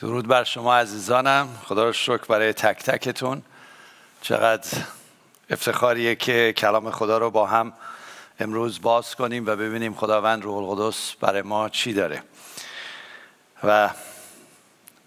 [0.00, 1.48] درود بر شما عزیزانم.
[1.64, 3.42] خدا رو شکر برای تک تکتون.
[4.20, 4.78] چقدر
[5.50, 7.72] افتخاریه که کلام خدا رو با هم
[8.40, 12.22] امروز باز کنیم و ببینیم خداوند روح القدس برای ما چی داره.
[13.64, 13.90] و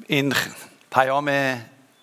[0.08, 0.36] این
[0.92, 1.58] پیام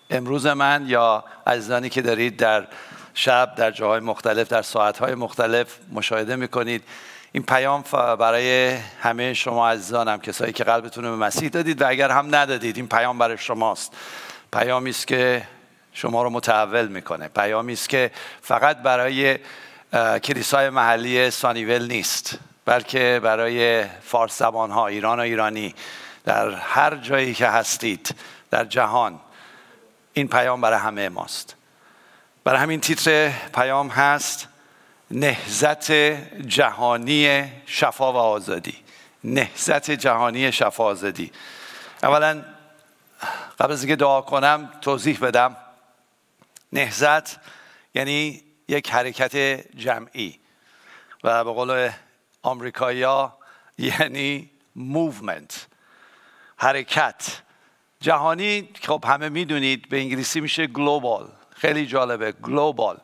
[0.09, 2.67] امروز من یا عزیزانی که دارید در
[3.13, 6.83] شب در جاهای مختلف در ساعتهای مختلف مشاهده می‌کنید.
[7.31, 7.83] این پیام
[8.19, 12.77] برای همه شما عزیزانم کسایی که قلبتون رو به مسیح دادید و اگر هم ندادید
[12.77, 13.93] این پیام برای شماست.
[14.53, 15.47] پیامی است که
[15.93, 17.27] شما رو متحول می‌کنه.
[17.27, 19.39] پیامی است که فقط برای
[20.23, 25.75] کلیسای محلی سانیول نیست بلکه برای فارس زبان ها ایران و ایرانی
[26.25, 28.15] در هر جایی که هستید
[28.51, 29.19] در جهان
[30.13, 31.55] این پیام برای همه ماست.
[32.43, 34.47] برای همین تیتر پیام هست.
[35.11, 35.91] نهضت
[36.47, 38.75] جهانی شفا و آزادی.
[39.23, 41.31] نهضت جهانی شفا و آزادی.
[42.03, 42.43] اولا
[43.59, 45.57] قبل از اینکه دعا کنم توضیح بدم.
[46.73, 47.39] نهضت
[47.95, 49.35] یعنی یک حرکت
[49.77, 50.39] جمعی
[51.23, 51.89] و به قول
[52.41, 53.05] آمریکایی
[53.77, 55.67] یعنی movement
[56.57, 57.41] حرکت.
[58.01, 62.97] جهانی خب همه می‌دونید به انگلیسی میشه global خیلی جالبه global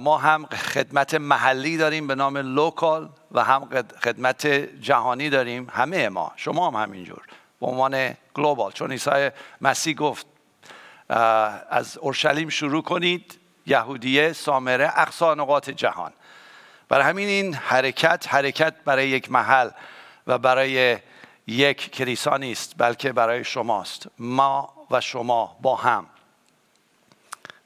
[0.00, 3.68] ما هم خدمت محلی داریم به نام local و هم
[4.04, 4.46] خدمت
[4.80, 5.70] جهانی داریم.
[5.72, 7.22] همه ما شما هم همینجور.
[7.60, 9.30] به عنوان global چون عیسی
[9.60, 10.26] مسیح گفت
[11.08, 16.12] از اورشلیم شروع کنید یهودیه سامره اقصا نقاط جهان.
[16.88, 19.70] برای همین این حرکت حرکت برای یک محل
[20.26, 20.98] و برای
[21.46, 24.06] یک کلیسا نیست بلکه برای شماست.
[24.18, 26.06] ما و شما با هم.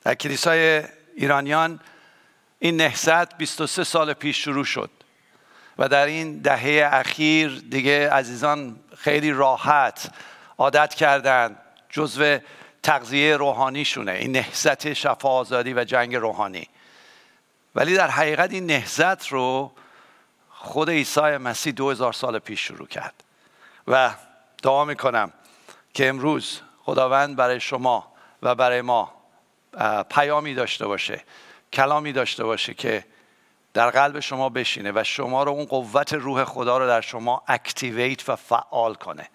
[0.05, 0.83] در کلیسای
[1.17, 1.81] ایرانیان
[2.63, 4.91] این نهضت 23 سال پیش شروع شد.
[5.79, 10.11] و در این دهه اخیر دیگه عزیزان خیلی راحت
[10.59, 11.57] عادت کردند
[11.91, 12.39] جزو
[12.83, 14.13] تغذیه روحانیشونه.
[14.13, 16.69] این نهضت شفا آزادی و جنگ روحانی.
[17.75, 19.73] ولی در حقیقت این نهضت رو
[20.51, 23.15] خود عیسی مسیح دو هزار سال پیش شروع کرد.
[23.89, 24.15] و
[24.63, 25.33] دعا می‌کنم
[25.95, 28.13] که امروز خداوند برای شما
[28.43, 29.15] و برای ما
[30.11, 31.25] پیامی داشته باشه
[31.73, 33.05] کلامی داشته باشه که
[33.75, 38.29] در قلب شما بشینه و شما رو اون قوت روح خدا رو در شما اکتیویت
[38.29, 39.29] و فعال کنه.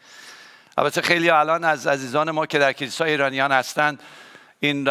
[0.78, 4.04] البته خیلی الان از عزیزان ما که در کلیسای ایرانیان هستند
[4.60, 4.90] این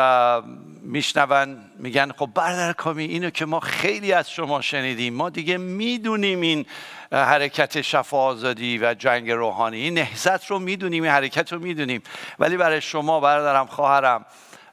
[0.83, 6.41] میشنون میگن خب برادر کامی اینو که ما خیلی از شما شنیدیم ما دیگه می‌دونیم
[6.41, 6.67] این
[7.13, 9.77] حرکت شفا آزادی و جنگ روحانی.
[9.77, 12.03] این نهزت رو می‌دونیم این حرکت رو می‌دونیم.
[12.39, 14.27] ولی برای شما برادرم خواهرم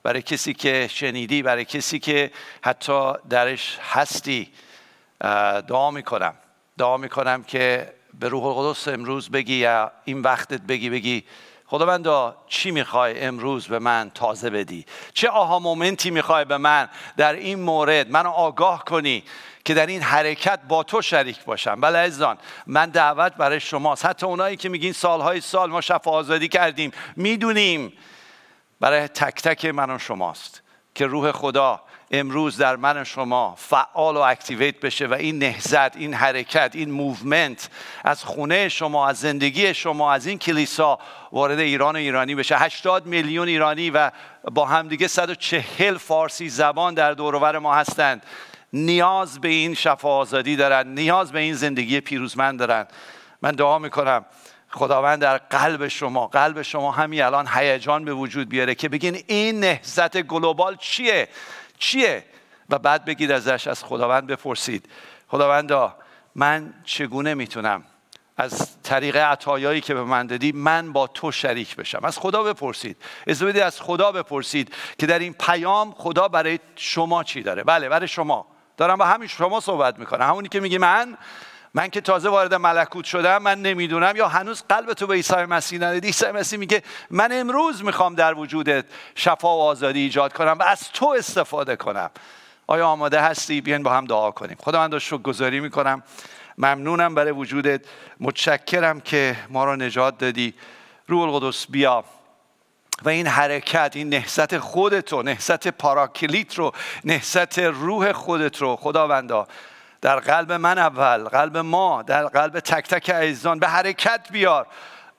[0.03, 2.31] برای کسی که شنیدی برای کسی که
[2.61, 4.51] حتی درش هستی
[5.67, 6.35] دعا می‌کنم.
[6.77, 11.23] دعا می‌کنم که به روح القدس امروز بگی یا این وقتت بگی بگی
[11.65, 17.33] خداوندا چی می‌خوای امروز به من تازه بدی؟ چه آها مومنتی می‌خوای به من در
[17.33, 19.23] این مورد؟ منو آگاه کنی
[19.65, 21.81] که در این حرکت با تو شریک باشم.
[21.81, 22.35] بله
[22.67, 24.05] من دعوت برای شماست.
[24.05, 27.93] حتی اونایی که میگین سالهای سال ما شفا آزادی کردیم می‌دونیم
[28.83, 30.61] برای تک تک من و شماست
[30.95, 36.13] که روح خدا امروز در من شما فعال و activate بشه و این نهضت این
[36.13, 37.69] حرکت این movement
[38.03, 40.99] از خونه شما از زندگی شما از این کلیسا
[41.31, 42.57] وارد ایران و ایرانی بشه.
[42.57, 44.11] 80 میلیون ایرانی و
[44.51, 48.23] با همدیگه 140 فارسی زبان در دور و ور ما هستند.
[48.73, 52.87] نیاز به این شفا آزادی دارن نیاز به این زندگی پیروزمند دارن.
[53.41, 54.25] من دعا می‌کنم
[54.73, 59.59] خداوند در قلب شما قلب شما همین الان هیجان به وجود بیاره که بگین این
[59.59, 61.29] نهزت گلوبال چیه؟
[61.77, 62.25] چیه؟
[62.69, 64.89] و بعد بگید ازش از خداوند بپرسید.
[65.27, 65.95] خداوندا
[66.35, 67.83] من چگونه می‌تونم
[68.37, 72.97] از طریق عطایایی که به من دادی من با تو شریک بشم؟ از خدا بپرسید.
[73.27, 78.07] از از خدا بپرسید که در این پیام خدا برای شما چی داره؟ بله برای
[78.07, 78.47] شما.
[78.77, 80.27] دارم با همین شما صحبت می‌کنم.
[80.27, 81.17] همونی که میگی من
[81.73, 84.15] من که تازه وارد ملکوت شدم من نمی‌دونم.
[84.15, 88.33] یا هنوز قلب تو به عیسی مسیح ندادی عیسی مسیح میگه من امروز می‌خوام در
[88.33, 88.85] وجودت
[89.15, 92.11] شفا و آزادی ایجاد کنم و از تو استفاده کنم.
[92.67, 94.57] آیا آماده هستی؟ بیاین با هم دعا کنیم.
[94.63, 96.03] خدا من شکر گذاری می‌کنم.
[96.57, 97.81] ممنونم برای وجودت.
[98.19, 100.53] متشکرم که ما رو نجات دادی.
[101.07, 102.03] روح القدس بیا.
[103.03, 106.71] و این حرکت این نهزت خودت رو نهزت پاراکلیت رو
[107.03, 109.47] نهزت روح خودت رو خداوندا
[110.03, 113.59] در قلب من اول قلب ما در قلب تک تک عزیزان.
[113.59, 114.67] به حرکت بیار.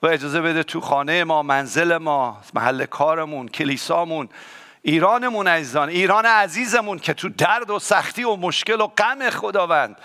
[0.02, 4.28] و اجازه بده تو خانه ما منزل ما محل کارمون کلیسامون
[4.82, 9.96] ایرانمون عزیزان ایران عزیزمون که تو درد و سختی و مشکل و غم خداوند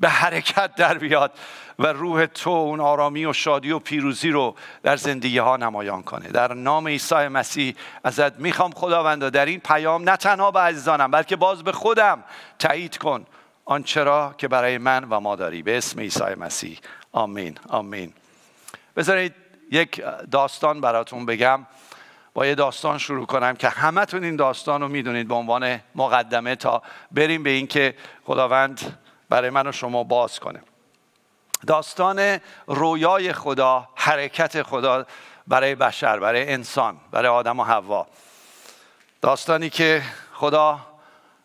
[0.00, 1.32] به حرکت در بیاد
[1.78, 6.28] و روح تو اون آرامی و شادی و پیروزی رو در زندگی ها نمایان کنه.
[6.28, 7.74] در نام عیسی مسیح
[8.04, 12.24] ازت می‌خوام خداوندا در این پیام نه تنها به عزیزانم بلکه باز به خودم
[12.58, 13.26] تایید کن.
[13.64, 15.62] آنچه را که برای من و ما داری.
[15.62, 16.78] به اسم عیسی مسیح.
[17.12, 17.58] آمین.
[17.68, 18.12] آمین.
[18.96, 19.34] بذارید
[19.70, 21.66] یک داستان براتون بگم.
[22.34, 26.82] با یه داستان شروع کنم که همتون این داستان رو می‌دونید به عنوان مقدمه تا
[27.10, 27.94] بریم به اینکه
[28.24, 30.60] خداوند برای من و شما باز کنه.
[31.66, 35.06] داستان رویای خدا حرکت خدا
[35.46, 38.06] برای بشر برای انسان برای آدم و حوا.
[39.22, 40.02] داستانی که
[40.32, 40.80] خدا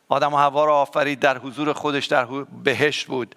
[0.10, 2.26] آدم و حوا رو آفرید در حضور خودش در
[2.64, 3.36] بهشت بود.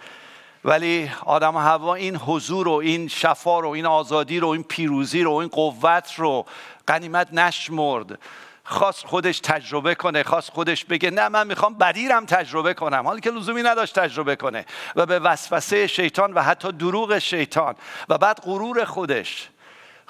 [0.65, 5.23] ولی آدم و حوا این حضور و این شفا رو این آزادی رو این پیروزی
[5.23, 6.47] رو این قوت رو
[6.87, 8.19] قنیمت نشمرد.
[8.65, 13.07] خواست خودش تجربه کنه خواست خودش بگه نه من می‌خوام بدیرم تجربه کنم.
[13.07, 14.67] حالی که لزومی نداشت تجربه کنه.
[14.97, 17.75] و به وسوسه شیطان و حتی دروغ شیطان
[18.09, 19.49] و بعد غرور خودش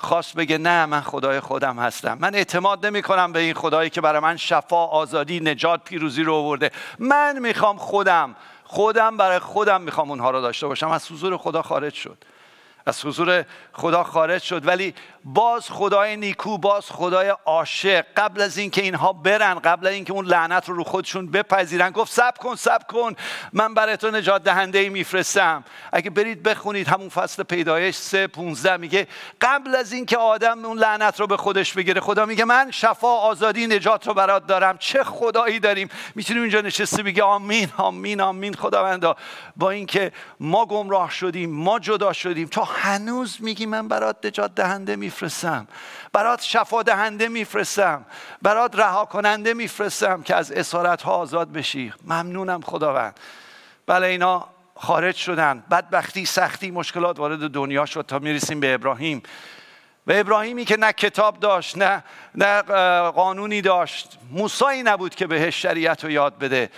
[0.03, 2.19] خواست بگه نه من خدای خودم هستم.
[2.21, 6.35] من اعتماد نمی کنم به این خدایی که برای من شفا آزادی نجات پیروزی رو
[6.35, 6.71] آورده.
[6.99, 10.89] من می‌خوام خودم خودم برای خودم می‌خوام اونها رو داشته باشم.
[10.89, 12.19] از حضور خدا خارج شد.
[12.87, 14.67] از حضور خدا خارج شد.
[14.67, 14.95] ولی
[15.25, 18.05] باز خدای نیکو باز خدای عاشق.
[18.17, 22.13] قبل از اینکه اینها برن قبل از اینکه اون لعنت رو رو خودشون بپذیرن گفت
[22.13, 23.15] سب کن سب کن.
[23.53, 25.65] من برای تو نجات دهنده ای میفرستم.
[25.93, 29.07] اگه برید بخونید همون فصل پیدایش سه 15 میگه
[29.41, 33.67] قبل از اینکه آدم اون لعنت رو به خودش بگیره خدا میگه من شفا آزادی
[33.67, 34.79] نجات رو برات دارم.
[34.79, 35.89] چه خدایی داریم.
[36.15, 39.17] می‌تونیم اینجا نشسته بگه آمین آمین آمین خداوندا.
[39.57, 44.97] با اینکه ما گمراه شدیم ما جدا شدیم تو هنوز میگی من برات نجات دهنده
[44.97, 45.69] میفرستم.
[46.13, 48.05] برات شفا دهنده میفرستم.
[48.43, 51.93] برات رها کننده میفرستم که از اسارت ها آزاد بشی.
[52.05, 53.21] ممنونم خداوند.
[53.87, 55.65] بله اینا خارج شدن.
[55.71, 59.23] بدبختی سختی مشکلات وارد دنیا شد تا می‌رسیم به ابراهیم.
[60.07, 62.05] و ابراهیمی که نه کتاب داشت نه,
[62.35, 62.63] نه
[63.11, 64.19] قانونی داشت.
[64.31, 66.71] موسایی نبود که بهش شریعت رو یاد بده.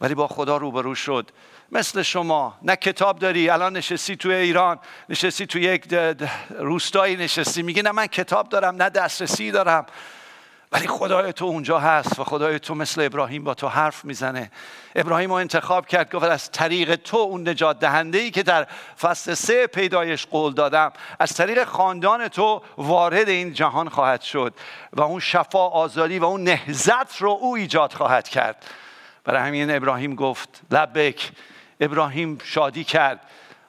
[0.00, 1.30] ولی با خدا روبرو شد.
[1.72, 2.58] مثل شما.
[2.62, 4.78] نه کتاب داری الان نشستی توی ایران
[5.08, 5.94] نشستی توی یک
[6.58, 7.62] روستایی نشستی.
[7.62, 9.86] میگی نه من کتاب دارم نه دسترسی دارم.
[10.72, 14.50] ولی خدای تو اونجا هست و خدای تو مثل ابراهیم با تو حرف می‌زنه.
[14.94, 18.66] ابراهیم رو انتخاب کرد گفت از طریق تو اون نجات دهنده ای که در
[19.00, 24.54] فصل سه پیدایش قول دادم از طریق خاندان تو وارد این جهان خواهد شد
[24.92, 28.64] و اون شفا آزادی و اون نهزت رو او ایجاد خواهد کرد.
[29.24, 31.32] برای همین ابراهیم گفت لبک
[31.80, 33.20] ابراهیم شادی کرد.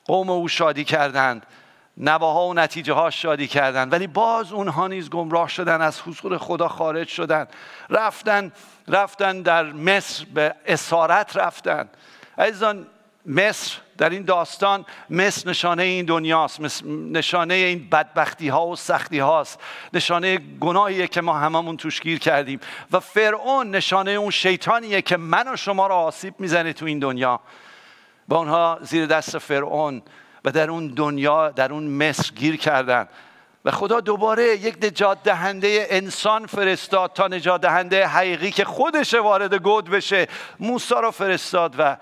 [0.06, 1.46] قوم او شادی کردند.
[1.98, 3.94] نواها و نتیجه ها شادی کردند.
[3.94, 7.48] ولی باز اونها نیز گمراه شدن از حضور خدا خارج شدن.
[7.90, 8.52] رفتن
[8.88, 11.90] رفتن در مصر به اسارت رفتن.
[12.38, 12.88] عزیزان
[13.26, 16.84] مصر در این داستان مصر نشانه این دنیاست.
[17.12, 19.60] نشانه این بدبختی ها و سختی هاست
[19.94, 22.60] نشانه گناهیه که ما هممون توش گیر کردیم.
[22.92, 27.40] و فرعون نشانه اون شیطانیه که من و شما را آسیب می‌زنه تو این دنیا.
[28.28, 30.02] با اونها زیر دست فرعون
[30.46, 33.08] و در اون دنیا در اون مصر گیر کردن
[33.66, 39.54] و خدا دوباره یک نجات دهنده انسان فرستاد تا نجات دهنده حقیقی که خودش وارد
[39.54, 40.28] گود بشه.
[40.60, 41.98] موسی رو فرستاد و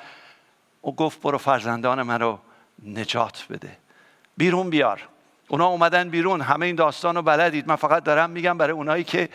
[0.82, 2.40] او گفت برو فرزندان من رو
[2.86, 3.78] نجات بده.
[4.38, 5.02] بیرون بیار.
[5.48, 6.42] اونا اومدن بیرون.
[6.42, 7.68] همه این داستان رو بلدید.
[7.68, 9.30] من فقط دارم میگم برای اونایی که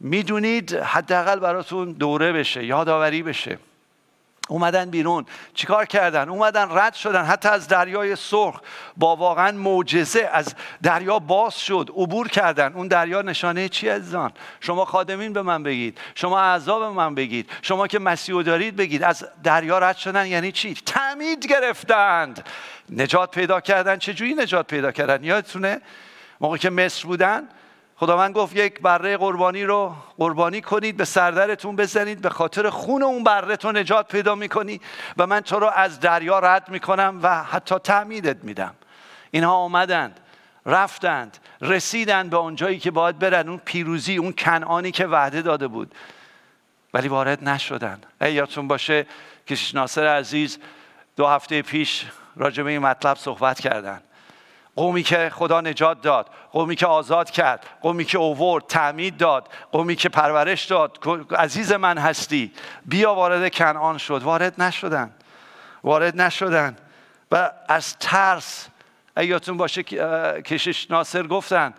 [0.00, 3.58] می‌دونید حداقل براتون دوره بشه یادآوری بشه.
[4.48, 5.26] اومدن بیرون.
[5.54, 7.24] چیکار کردن؟ اومدن رد شدن.
[7.24, 8.60] حتی از دریای سرخ
[8.96, 12.72] با واقعا معجزه از دریا باز شد عبور کردن.
[12.72, 15.98] اون دریا نشانه چی عزیزان؟ شما خادمین به من بگید.
[16.14, 17.50] شما اعضا به من بگید.
[17.62, 19.02] شما که مسیح دارید بگید.
[19.02, 22.44] از دریا رد شدن یعنی چی؟ تعمید گرفتند.
[22.90, 23.96] نجات پیدا کردن.
[23.96, 25.80] چجوری نجات پیدا کردن؟ یادتونه
[26.40, 27.48] موقع که مصر بودن؟
[28.00, 33.24] خداوند گفت یک بره قربانی رو قربانی کنید به سردرتون بزنید به خاطر خون اون
[33.24, 34.80] بره تو نجات پیدا می‌کنی
[35.16, 38.74] و من تو رو از دریا رد می‌کنم و حتی تعمیدت میدم.
[39.30, 40.20] اینها آمدند
[40.66, 45.94] رفتند رسیدند به اونجایی که باید برن اون پیروزی اون کنعانی که وعده داده بود.
[46.94, 49.06] ولی وارد نشدن یادتون باشه
[49.46, 50.58] کشیش ناصر عزیز
[51.16, 54.02] دو هفته پیش راجع به این مطلب صحبت کردند.
[54.78, 59.96] قومی که خدا نجات داد قومی که آزاد کرد قومی که اوورد تعمید داد قومی
[59.96, 60.98] که پرورش داد
[61.36, 62.52] عزیز من هستی.
[62.86, 64.22] بیا وارد کنعان شد.
[64.22, 65.10] وارد نشدن.
[65.84, 66.76] وارد نشدن.
[67.32, 68.68] و از ترس
[69.16, 71.74] ایاتون باشه کشش ناصر گفتن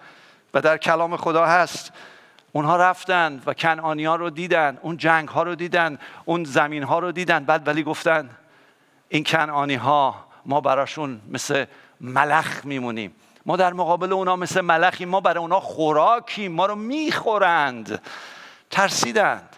[0.53, 1.91] و در کلام خدا هست.
[2.51, 6.99] اونها رفتن و کنعانی ها رو دیدن اون جنگ ها رو دیدن اون زمین ها
[6.99, 7.45] رو دیدن.
[7.45, 8.29] بعد ولی گفتن
[9.09, 10.15] این کنعانی ها
[10.45, 11.65] ما براشون مثل
[12.01, 13.15] ملخ میمونیم.
[13.45, 18.01] ما در مقابل اونا مثل ملخیم ما برای اونا خوراکیم ما رو می‌خورند.
[18.69, 19.55] ترسیدند.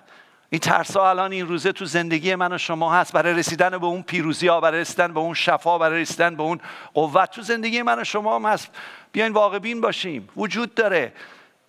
[0.50, 3.13] این ترس ها الان این روزه تو زندگی من و شما هست.
[3.13, 6.60] برای رسیدن به اون پیروزی ها برای رسیدن به اون شفا برای رسیدن به اون
[6.93, 7.31] قوت.
[7.31, 8.69] تو زندگی من و شما هم هست.
[9.12, 10.29] بیاین واقع بین باشیم.
[10.38, 11.13] وجود داره.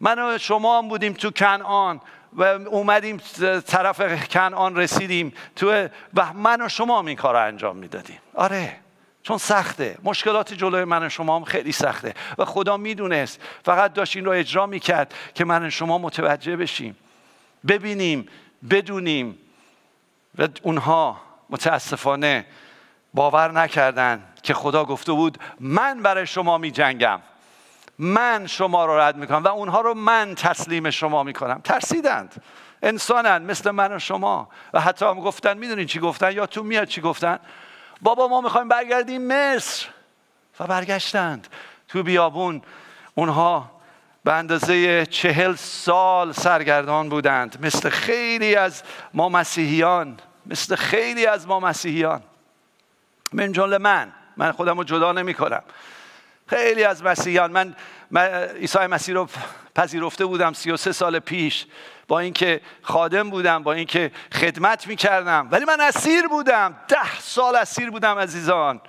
[0.01, 2.01] من و شما هم بودیم تو کنعان
[2.33, 3.21] و اومدیم
[3.67, 8.19] طرف کنعان رسیدیم تو و من و شما هم این کار رو انجام می‌دادیم.
[8.35, 8.77] آره.
[9.23, 9.99] چون سخته.
[10.03, 12.15] مشکلات جلوی من شما هم خیلی سخته.
[12.39, 13.41] و خدا می‌دونست.
[13.65, 16.97] فقط داشت این رو اجرا می‌کرد که من شما متوجه بشیم.
[17.69, 18.29] ببینیم
[18.71, 19.39] بدونیم.
[20.39, 22.47] و اونها متاسفانه
[23.15, 27.21] باور نکردن که خدا گفته بود من برای شما می جنگم
[27.99, 29.43] من شما رو رد می‌کنم.
[29.43, 31.61] و اونها رو من تسلیم شما می‌کنم.
[31.65, 32.43] ترسیدند.
[32.83, 34.49] انسانند مثل من و شما.
[34.75, 37.39] و حتی هم گفتن می‌دونین چی گفتن؟ یا تو میاد چی گفتن؟
[38.03, 39.87] بابا ما می‌خوایم برگردیم مصر.
[40.61, 41.49] و برگشتند.
[41.89, 42.63] تو بیابون
[43.15, 43.71] اونها
[44.25, 47.59] به اندازه چهل سال سرگردان بودند.
[47.67, 48.83] مثل خیلی از
[49.15, 50.21] ما مسیحیان.
[50.47, 52.23] مثل خیلی از ما مسیحیان.
[53.33, 54.13] من جمله من.
[54.37, 55.63] من خودم رو جدا نمی کنم
[56.47, 57.53] خیلی از مسیحیان.
[57.53, 57.77] من,
[58.17, 59.29] عیسی مسیح رو
[59.75, 61.67] پذیرفته بودم 33 سال پیش
[62.09, 65.49] با اینکه خادم بودم با اینکه خدمت می‌کردم.
[65.51, 68.81] ولی من اسیر بودم ده سال اسیر بودم عزیزان.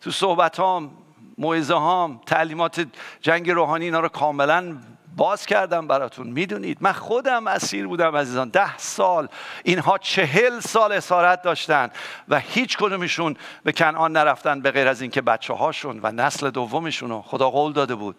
[0.00, 0.90] تو صحبت هم
[1.38, 2.86] موعظه هام تعلیمات
[3.20, 4.76] جنگ روحانی اینا رو کاملا
[5.16, 6.26] باز کردم براتون.
[6.26, 8.48] می‌دونید من خودم اسیر بودم عزیزان.
[8.48, 9.28] ده سال
[9.64, 11.90] اینها چهل سال اسارت داشتن
[12.28, 17.10] و هیچ کدومشون به کنعان نرفتن به غیر از اینکه بچه هاشون و نسل دومشون
[17.10, 18.16] رو خدا قول داده بود.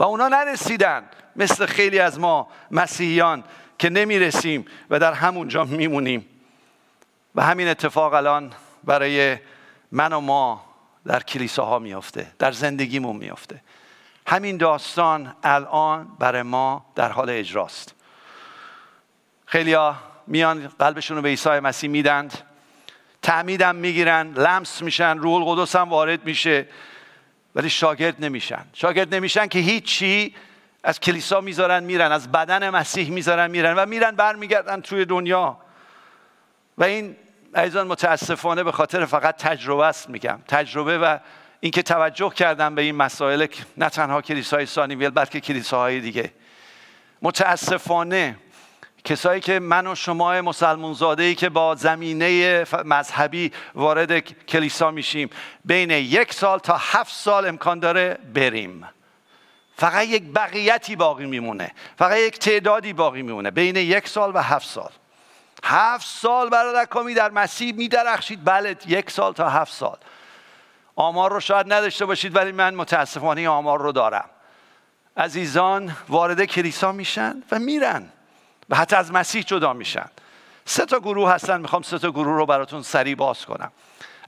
[0.00, 1.04] و اونا نرسیدن.
[1.36, 3.44] مثل خیلی از ما مسیحیان
[3.78, 6.26] که نمی‌رسیم و در همونجا میمونیم.
[7.34, 8.52] و همین اتفاق الان
[8.84, 9.36] برای
[9.92, 10.64] من و ما
[11.06, 13.62] در کلیساها میافته در زندگیمون میافته.
[14.26, 17.94] همین داستان الان برای ما در حال اجراست.
[19.46, 22.38] خیلیا میان قلبشون رو به عیسی مسیح میدند.
[23.22, 26.66] تعمیدم می‌گیرن لمس میشن روح القدس هم وارد میشه.
[27.54, 28.64] ولی شاگرد نمیشن.
[28.72, 30.34] شاگرد نمیشن که هیچی
[30.84, 32.12] از کلیسا می‌ذارن میرن.
[32.12, 35.58] از بدن مسیح می‌ذارن میرن و میرن برمیگردن توی دنیا.
[36.78, 37.16] و این
[37.54, 40.38] عزیزان متاسفانه به خاطر فقط تجربه است میگم.
[40.48, 41.18] تجربه و
[41.60, 46.32] اینکه توجه کردم به این مسائل نه تنها کلیسای سانیویل بلکه کلیساهای دیگه.
[47.22, 48.36] متاسفانه
[49.04, 55.30] کسایی که من و شما مسلمون زاده ای که با زمینه مذهبی وارد کلیسا میشیم
[55.64, 58.88] بین یک سال تا هفت سال امکان داره بریم.
[59.76, 61.72] فقط یک بقیتی باقی میمونه.
[61.98, 64.90] فقط یک تعدادی باقی میمونه بین یک سال و هفت سال.
[65.64, 68.44] هفت سال برادر کامی در مسیح میدرخشید.
[68.44, 69.96] بله یک سال تا هفت سال.
[70.96, 74.30] آمار رو شاید نداشته باشید ولی من متاسفانه آمار رو دارم.
[75.16, 78.12] عزیزان وارد کلیسا میشن و میرن.
[78.70, 80.06] و حتی از مسیح جدا میشن.
[80.64, 83.72] سه تا گروه هستن می‌خوام سه تا گروه رو براتون سریع باز کنم.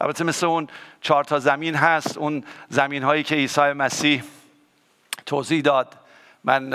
[0.00, 0.68] البته مثل اون
[1.00, 4.24] چهار تا زمین هست اون زمین هایی که عیسی مسیح
[5.26, 5.94] توضیح داد.
[6.44, 6.70] من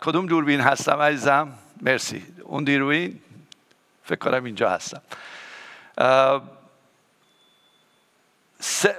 [0.00, 2.26] کدوم دوربین هستم عزیزم؟ مرسی.
[2.42, 3.20] اون دوربین؟
[4.04, 5.02] فکر کنم اینجا هستم.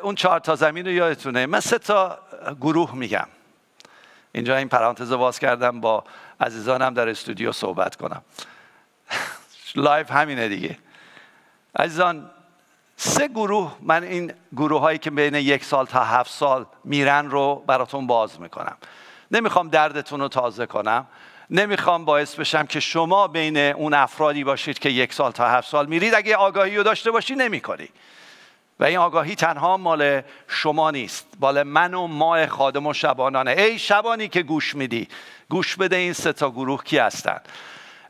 [0.02, 1.46] اون چهار تا زمین رو یادتونه.
[1.46, 2.20] من سه تا
[2.62, 3.28] گروه میگم.
[4.32, 6.04] اینجا این پرانتز باز کردم با
[6.42, 8.22] عزیزانم در استودیو صحبت کنم.
[9.76, 10.78] live همینه دیگه.
[11.76, 12.32] عزیزان
[12.98, 17.64] سه گروه من این گروه هایی که بین یک سال تا هفت سال میرن رو
[17.68, 18.78] براتون باز می‌کنم.
[19.32, 21.08] نمی‌خوام دردتون رو تازه کنم.
[21.50, 25.86] نمی‌خوام باعث بشم که شما بین اون افرادی باشید که یک سال تا هفت سال
[25.86, 26.14] میرید.
[26.16, 27.90] اگه آگاهی رو داشته باشی نمی‌کنی.
[28.82, 31.28] و این آگاهی تنها مال شما نیست.
[31.40, 33.52] مال من و ما خادم و شبانانه.
[33.52, 35.08] ای شبانی که گوش میدی
[35.50, 37.40] گوش بده این سه تا گروه کی هستن.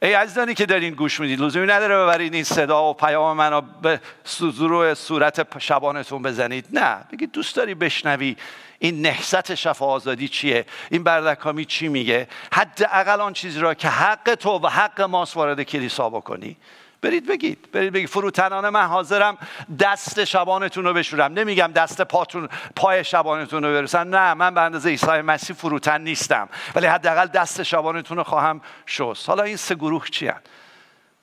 [0.01, 3.99] ای عزیزانی که دارین گوش می‌دید لزومی نداره ببرید این صدا و پیام منو به
[4.23, 6.65] سوزرو صورت شبانتون بزنید.
[6.71, 8.35] نه بگید دوست داری بشنوی
[8.79, 14.35] این نحست شفا آزادی چیه؟ این بردکامی چی میگه؟ حداقل آن چیزی را که حق
[14.35, 16.57] تو و حق ماست وارد کلیسا بکنی.
[17.01, 18.09] برید بگید برید بگید.
[18.09, 19.37] فروتنانه من حاضرم
[19.79, 21.33] دست شبانتون رو بشورم.
[21.33, 24.07] نمیگم دست پاتون پای شبانتون رو برسن.
[24.07, 26.49] نه من به اندازه عیسی مسیح فروتن نیستم.
[26.75, 29.29] ولی حداقل دست شبانتون رو خواهم شست.
[29.29, 30.41] حالا این سه گروه چی هن؟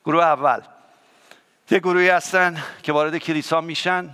[0.05, 0.61] گروه اول.
[1.71, 4.09] یه گروهی هستن که وارد کلیسا میشن.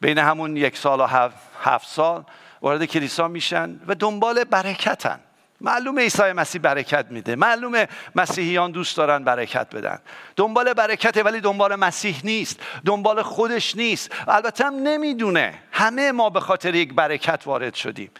[0.00, 1.06] بین همون یک سال و
[1.62, 2.24] هفت سال
[2.62, 5.20] وارد کلیسا میشن و دنبال برکتن.
[5.62, 7.36] معلومه عیسی مسیح برکت میده.
[7.36, 9.98] معلومه مسیحیان دوست دارن برکت بدن.
[10.36, 12.60] دنبال برکته ولی دنبال مسیح نیست.
[12.84, 14.10] دنبال خودش نیست.
[14.28, 15.54] البته هم نمی‌دونه.
[15.72, 18.10] همه ما به خاطر یک برکت وارد شدیم.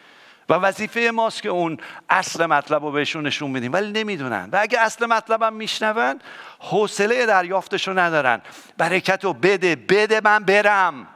[0.49, 1.79] و وظیفه ماست که اون
[2.11, 3.73] اصل مطلب رو بهشون نشون بدیم.
[3.73, 4.49] ولی نمی‌دونن.
[4.53, 6.21] و اگه اصل مطلب هم میشنون
[6.59, 8.43] حوصله دریافتش رو ندارن.
[8.79, 11.07] برکت رو بده بده من برم.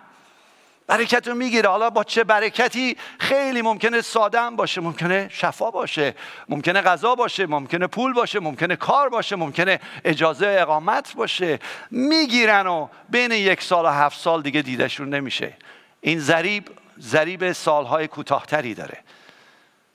[0.86, 1.68] برکت رو می‌گیره.
[1.68, 6.14] حالا با چه برکتی؟ خیلی ممکنه ساده هم باشه ممکنه شفا باشه
[6.48, 11.58] ممکنه غذا باشه ممکنه پول باشه ممکنه کار باشه ممکنه اجازه اقامت باشه.
[11.90, 15.52] می‌گیرن و بین یک سال و هفت سال دیگه دیدشون نمیشه.
[16.00, 18.98] این ذریب ذریب سالهای کوتاهتری داره.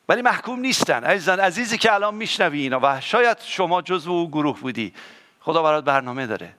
[0.09, 1.03] ولی محکوم نیستن.
[1.03, 4.93] عزیزان عزیزی که الان میشنوی اینا و شاید شما جزو او گروه بودی.
[5.39, 6.53] خدا برات برنامه داره.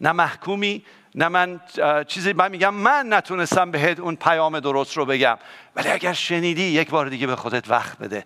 [0.00, 0.84] نه محکومی
[1.14, 1.60] نه من
[2.08, 5.38] چیزی من میگم من نتونستم بهت اون پیام درست رو بگم.
[5.76, 8.24] ولی اگر شنیدی یک بار دیگه به خودت وقت بده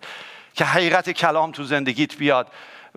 [0.53, 2.47] که حقیقت کلام تو زندگیت بیاد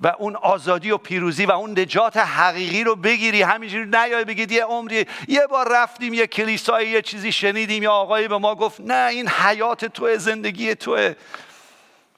[0.03, 3.43] و اون آزادی و پیروزی و اون نجات حقیقی رو بگیری.
[3.43, 8.29] همینجوری نیای بگید یه عمری یه بار رفتیم یه کلیسایی یه چیزی شنیدیم یا آقایی
[8.29, 11.15] به ما گفت نه این حیات توه زندگی توه.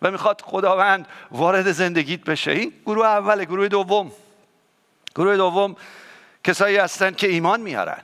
[0.03, 2.51] و می‌خواد خداوند وارد زندگیت بشه.
[2.51, 4.13] این گروه اول گروه دوم.
[5.17, 5.77] گروه دوم
[6.49, 8.02] کسایی هستن که ایمان میارن.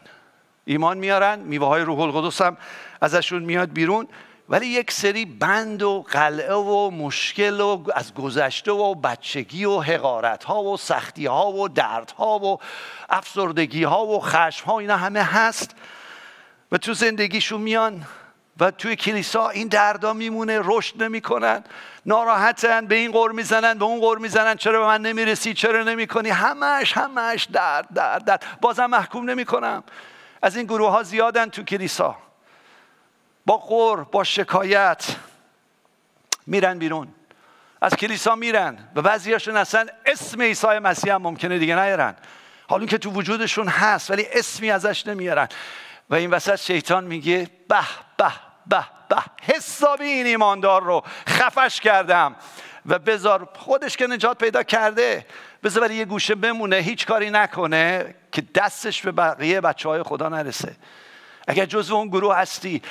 [0.65, 2.57] ایمان میارن میوه های روح القدس هم
[3.01, 4.09] ازشون میاد بیرون.
[4.49, 10.45] ولی یک سری بند و قلعه و مشکل و از گذشته و بچگی و حقارت
[10.45, 12.59] ها و سختی ها و درد ها و
[13.11, 15.75] افسردگی ها و خشم ها اینا همه هست
[16.73, 18.07] و تو زندگیشون میان
[18.61, 21.65] و توی کلیسا این دردا میمونه رشد نمی‌کنن.
[22.07, 26.31] ناراحتن به این قور می‌زنن به اون قور می‌زنن چرا به من نمی‌رسی چرا نمی‌کنی؟
[26.31, 28.45] همش همش درد درد درد.
[28.61, 29.85] بازم محکوم نمی‌کنم.
[30.43, 32.17] از این گروه ها زیادن تو کلیسا.
[33.47, 35.17] با قور با شکایت
[36.47, 37.09] میرن بیرون.
[37.81, 42.15] از کلیسا میرن و بعضیاشون اصلا اسم عیسی مسیح هم ممکنه دیگه نیارن.
[42.69, 45.49] حالا که تو وجودشون هست ولی اسمی ازش نمیارن.
[46.11, 47.81] و این وسط شیطان میگه به
[48.17, 48.33] به
[48.67, 49.17] به به.
[49.43, 52.37] حسابی این ایماندار رو خفش کردم.
[52.87, 55.27] و بذار خودش که نجات پیدا کرده
[55.63, 60.29] بذار برای یه گوشه بمونه هیچ کاری نکنه که دستش به بقیه بچه های خدا
[60.29, 60.77] نرسه.
[61.49, 62.83] اگر جزو اون گروه هستی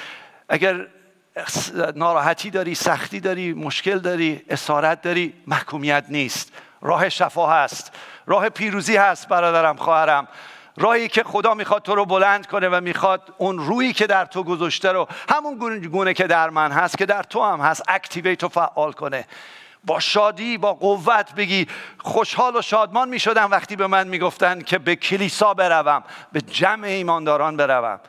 [0.50, 0.88] اگر
[1.96, 6.52] ناراحتی داری سختی داری مشکل داری اسارت داری محکومیت نیست.
[6.82, 7.92] راه شفا هست.
[8.26, 10.28] راه پیروزی هست برادرم خواهرم.
[10.78, 14.44] راهی که خدا می‌خواد تو رو بلند کنه و می‌خواد اون رویی که در تو
[14.44, 18.50] گذاشته رو همون گونه که در من هست که در تو هم هست اکتیویت و
[18.50, 19.26] فعال کنه.
[19.86, 21.68] با شادی با قوت بگی
[22.00, 23.20] خوشحال و شادمان می
[23.52, 28.00] وقتی به من می‌گفتن که به کلیسا بروم به جمع ایمانداران بروم.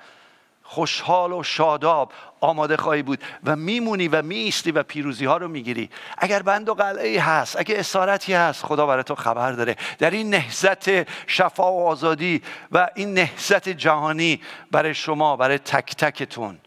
[0.75, 5.91] خوشحال و شاداب آماده خواهی بود و میمونی و میستی و پیروزی ها رو می‌گیری.
[6.19, 9.77] اگر بند و قلعه هست اگر اسارتی هست خدا برای تو خبر داره.
[9.99, 10.89] در این نهزت
[11.31, 16.59] شفا و آزادی و این نهزت جهانی برای شما برای تک تکتون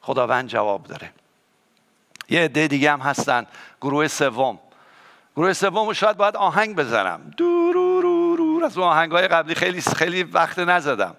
[0.00, 1.10] خداوند جواب داره.
[2.28, 3.46] یه عده دیگه هم هستن.
[3.80, 4.58] گروه سوم.
[5.36, 7.20] گروه سوم شاید باید آهنگ بزنم.
[7.36, 11.16] دورورورور از اون آهنگ های قبلی خیلی خیلی وقت نزدم.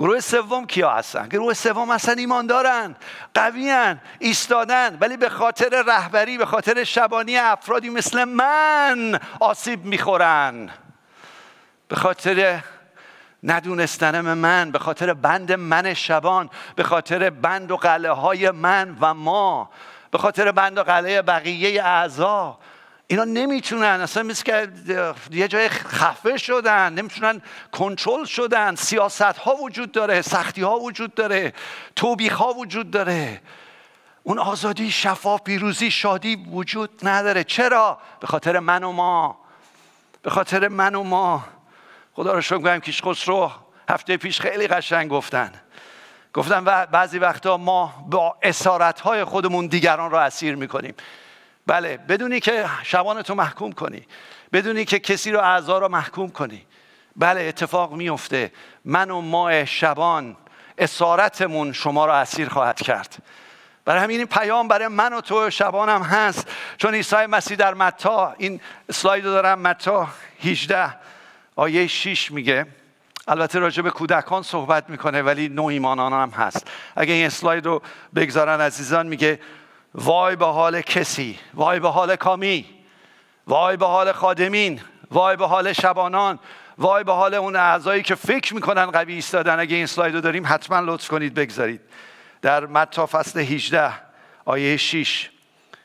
[0.00, 2.96] گروه سوم کیا هستن؟ گروه سوم هستن ایماندارن
[3.34, 10.70] قویان ایستادن ولی به خاطر رهبری به خاطر شبانی افرادی مثل من آسیب می‌خورن.
[11.88, 12.60] به خاطر
[13.42, 19.14] ندونستن من به خاطر بند من شبان به خاطر بند و قلعه های من و
[19.14, 19.70] ما
[20.10, 22.58] به خاطر بند و قلعه بقیه اعضا
[23.10, 23.84] اینا نمی‌تونن.
[23.84, 24.68] اصلا مثل که
[25.30, 27.42] یه جای خفه شدن نمی‌تونن
[27.72, 28.74] کنترل شدن.
[28.74, 31.52] سیاست ها وجود داره سختی ها وجود داره
[31.96, 33.40] توبیخ ها وجود داره.
[34.22, 37.44] اون آزادی شفاف پیروزی شادی وجود نداره.
[37.44, 39.40] چرا؟ به خاطر من و ما.
[40.22, 41.44] به خاطر من و ما.
[42.12, 43.50] خدا رو شکر کنم کیش خسرو
[43.88, 45.52] هفته پیش خیلی قشنگ گفتن.
[46.34, 50.94] گفتن و بعضی وقتا ما با اسارت های خودمون دیگران را اسیر می‌کنیم.
[51.70, 54.06] بله بدونی که شبانتو محکوم کنی.
[54.52, 56.66] بدونی که کسی رو اعضا رو محکوم کنی.
[57.16, 58.52] بله اتفاق میفته
[58.84, 60.36] من و ما شبان
[60.78, 63.22] اسارتمون شما رو اسیر خواهد کرد.
[63.84, 66.48] برای همین پیام برای من و تو شبانم هست.
[66.78, 70.08] چون عیسی مسیح در متا این اسلاید رو دارم متا
[70.42, 70.96] 18
[71.56, 72.66] آیه 6 میگه.
[73.28, 76.66] البته راجع به کودکان صحبت می‌کنه ولی نو ایمانان هم هست.
[76.96, 77.82] اگه این اسلاید رو
[78.14, 79.40] بگذارن عزیزان میگه
[79.94, 82.66] وای به حال کسی وای به حال کامی
[83.46, 86.38] وای به حال خادمین وای به حال شبانان
[86.78, 89.60] وای به حال اون اعضایی که فکر می‌کنن قوی ایستادن.
[89.60, 91.80] اگه این سلاید رو داریم حتما لطف کنید بگذارید.
[92.42, 93.92] در متا فصل 18
[94.44, 95.30] آیه 6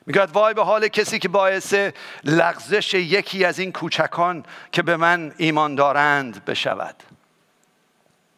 [0.06, 1.76] می‌گوید وای به حال کسی که باعث
[2.24, 6.96] لغزش یکی از این کوچکان که به من ایمان دارند بشود.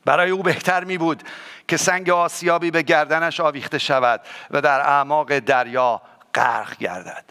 [0.07, 1.23] برای او بهتر می بود
[1.67, 6.01] که سنگ آسیابی به گردنش آویخته شود و در اعماق دریا
[6.33, 7.23] غرق گردد.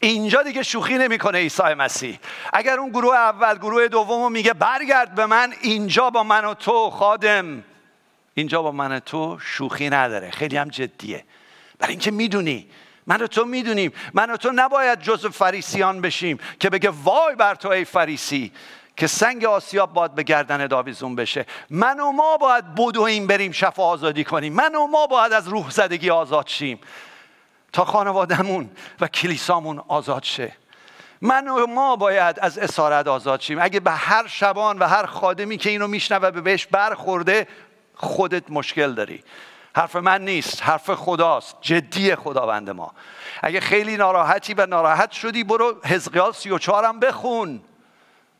[0.00, 2.18] اینجا دیگه شوخی نمی‌کنه عیسی مسیح.
[2.52, 6.90] اگر اون گروه اول گروه دوم میگه برگرد به من اینجا با من و تو
[6.90, 7.64] خادم.
[8.34, 11.24] اینجا با من و تو شوخی نداره خیلی هم جدیه.
[11.78, 12.70] برای اینکه می‌دونی
[13.06, 13.92] من و تو می‌دونیم.
[14.14, 18.52] من و تو نباید جز فریسیان بشیم که بگه وای بر تو ای فریسی.
[18.96, 21.46] که سنگ آسیاب باید به گردن داویزون بشه.
[21.70, 24.52] من و ما باید بدویم بریم شفا آزادی کنیم.
[24.52, 26.80] من و ما باید از روح زدگی آزاد شیم.
[27.72, 30.52] تا خانوادهمون و کلیسامون آزاد شه.
[31.20, 33.58] من و ما باید از اسارت آزاد شیم.
[33.60, 37.46] اگه به هر شبان و هر خادمی که اینو میشنوه به بهش برخورده
[37.94, 39.22] خودت مشکل داری.
[39.76, 42.92] حرف من نیست حرف خداست جدی خداوند ما.
[43.42, 47.60] اگه خیلی ناراحتی و ناراحت شدی برو حزقیال سی و چهارم بخون.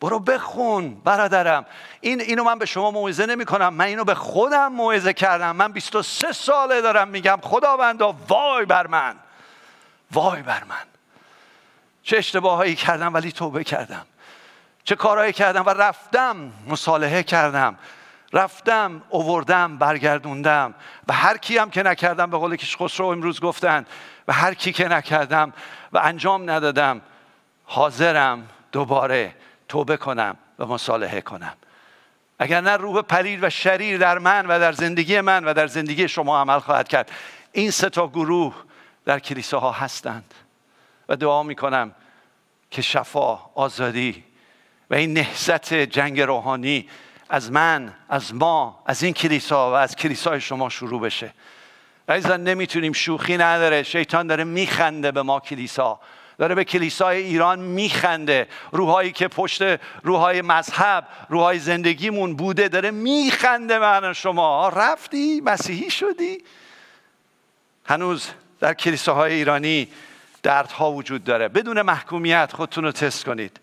[0.01, 1.67] برو بخون برادرم.
[2.01, 5.57] این اینو من به شما موعظه نمی کنم من اینو به خودم موعظه کردم.
[5.57, 9.17] من 23 ساله دارم میگم خداوندا وای بر من.
[10.13, 10.85] وای بر من.
[12.03, 14.07] چه اشتباهایی کردم ولی توبه کردم.
[14.85, 17.79] چه کارهایی کردم و رفتم مصالحه کردم.
[18.33, 20.75] رفتم اووردم برگردوندم.
[21.09, 23.87] و هر کی هم که نکردم به قول کش خسرو امروز گفتن
[24.29, 25.53] و هر کی که نکردم
[25.93, 27.01] و انجام ندادم
[27.65, 29.35] حاضرم دوباره
[29.71, 31.53] توبه کنم و مصالحه کنم.
[32.39, 36.09] اگر نه روح پلید و شریر در من و در زندگی من و در زندگی
[36.09, 37.11] شما عمل خواهد کرد.
[37.53, 38.55] این سه تا گروه
[39.05, 40.35] در کلیساها هستند.
[41.09, 41.95] و دعا می‌کنم
[42.71, 44.25] که شفا آزادی
[44.91, 46.89] و این نهزت جنگ روحانی
[47.29, 51.33] از من از ما از این کلیسا و از کلیسای شما شروع بشه.
[52.09, 53.83] عزیزان نمی‌تونیم شوخی نداره.
[53.83, 56.01] شیطان داره میخنده به ما کلیسا.
[56.41, 58.49] داره به کلیسای ایران میخنده.
[58.73, 59.63] روحایی که پشت
[60.03, 64.69] روحای مذهب روحای زندگیمون بوده داره میخنده من شما.
[64.69, 66.39] رفتی؟ مسیحی شدی؟
[67.85, 68.29] هنوز
[68.61, 69.89] در کلیساهای ایرانی
[70.43, 71.49] دردها وجود داره.
[71.49, 73.61] بدون محکومیت خودتون رو تست کنید.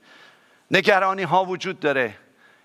[0.71, 2.13] نگرانی ها وجود داره.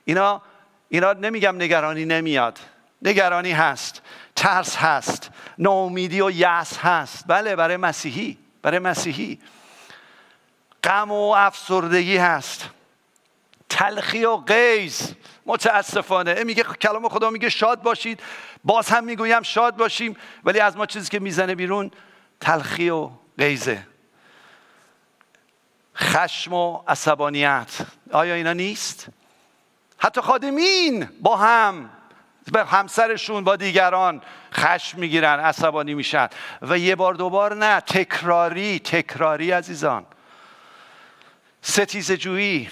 [0.05, 0.43] اینا
[0.89, 2.59] اینا نمیگم نگرانی نمیاد.
[3.03, 4.03] نگرانی هست.
[4.37, 5.31] ترس هست.
[5.59, 7.25] ناامیدی و یأس هست.
[7.27, 8.39] بله برای مسیحی.
[8.63, 9.39] برای مسیحی.
[10.85, 12.71] غم و افسردگی هست.
[13.69, 15.15] تلخی و غیز
[15.47, 16.45] متاسفانه.
[16.45, 18.21] میگه کلام خدا میگه شاد باشید.
[18.65, 20.17] باز هم می‌گویم شاد باشیم.
[20.45, 21.91] ولی از ما چیزی که می‌زنه بیرون
[22.41, 23.87] تلخی و غیزه
[25.97, 27.69] خشم و عصبانیت.
[28.13, 29.07] آیا اینا نیست؟
[29.99, 31.91] حتی خادمین با هم
[32.53, 34.23] به همسرشون با دیگران
[34.55, 36.29] خشم می‌گیرن عصبانی میشن.
[36.63, 40.07] و یه بار دوبار نه تکراری تکراری عزیزان.
[41.63, 42.71] ستیز جویی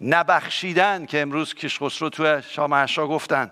[0.00, 3.50] نبخشیدن که امروز کشخسرو تو شامعشا گفتن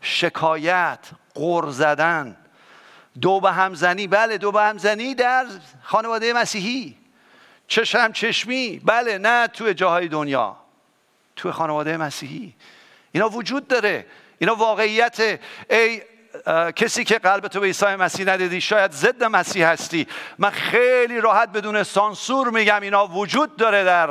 [0.00, 0.98] شکایت
[1.34, 2.36] قر زدن
[3.20, 5.46] دو به همزنی بله دو به همزنی در
[5.82, 6.96] خانواده مسیحی.
[7.68, 10.56] چشم چشمی بله نه تو جاهای دنیا
[11.36, 12.54] تو خانواده مسیحی.
[13.12, 14.06] اینا وجود داره.
[14.38, 16.02] اینا واقعیت ای
[16.76, 20.06] کسی که قلب تو به عیسی مسیح ندیدی شاید ضد مسیح هستی.
[20.38, 24.10] من خیلی راحت بدون سانسور میگم اینا وجود داره در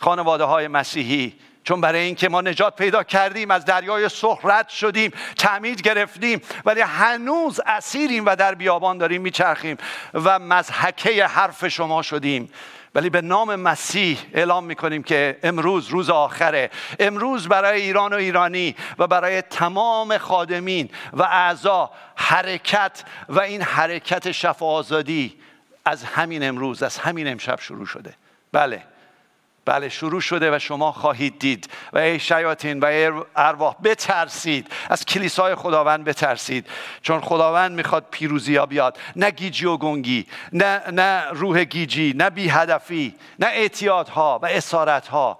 [0.00, 1.34] خانواده های مسیحی.
[1.64, 7.60] چون برای اینکه ما نجات پیدا کردیم از دریای سخرت شدیم تعمید گرفتیم ولی هنوز
[7.66, 9.76] اسیریم و در بیابان داریم میچرخیم
[10.14, 12.50] و مزحکه حرف شما شدیم.
[12.94, 16.70] ولی به نام مسیح اعلام می‌کنیم که امروز روز آخره.
[17.00, 24.32] امروز برای ایران و ایرانی و برای تمام خادمین و اعضا حرکت و این حرکت
[24.32, 25.40] شفا آزادی
[25.84, 28.14] از همین امروز از همین امشب شروع شده.
[28.52, 28.82] بله.
[29.68, 31.70] بله شروع شده و شما خواهید دید.
[31.92, 34.72] و ای شیاطین و ای ارواح بترسید.
[34.90, 36.66] از کلیسای خداوند بترسید.
[37.02, 38.98] چون خداوند می‌خواد پیروزی ها بیاد.
[39.16, 45.38] نه گیجی و گنگی نه, نه روح گیجی نه بی هدفی نه اعتیادها و اسارتها.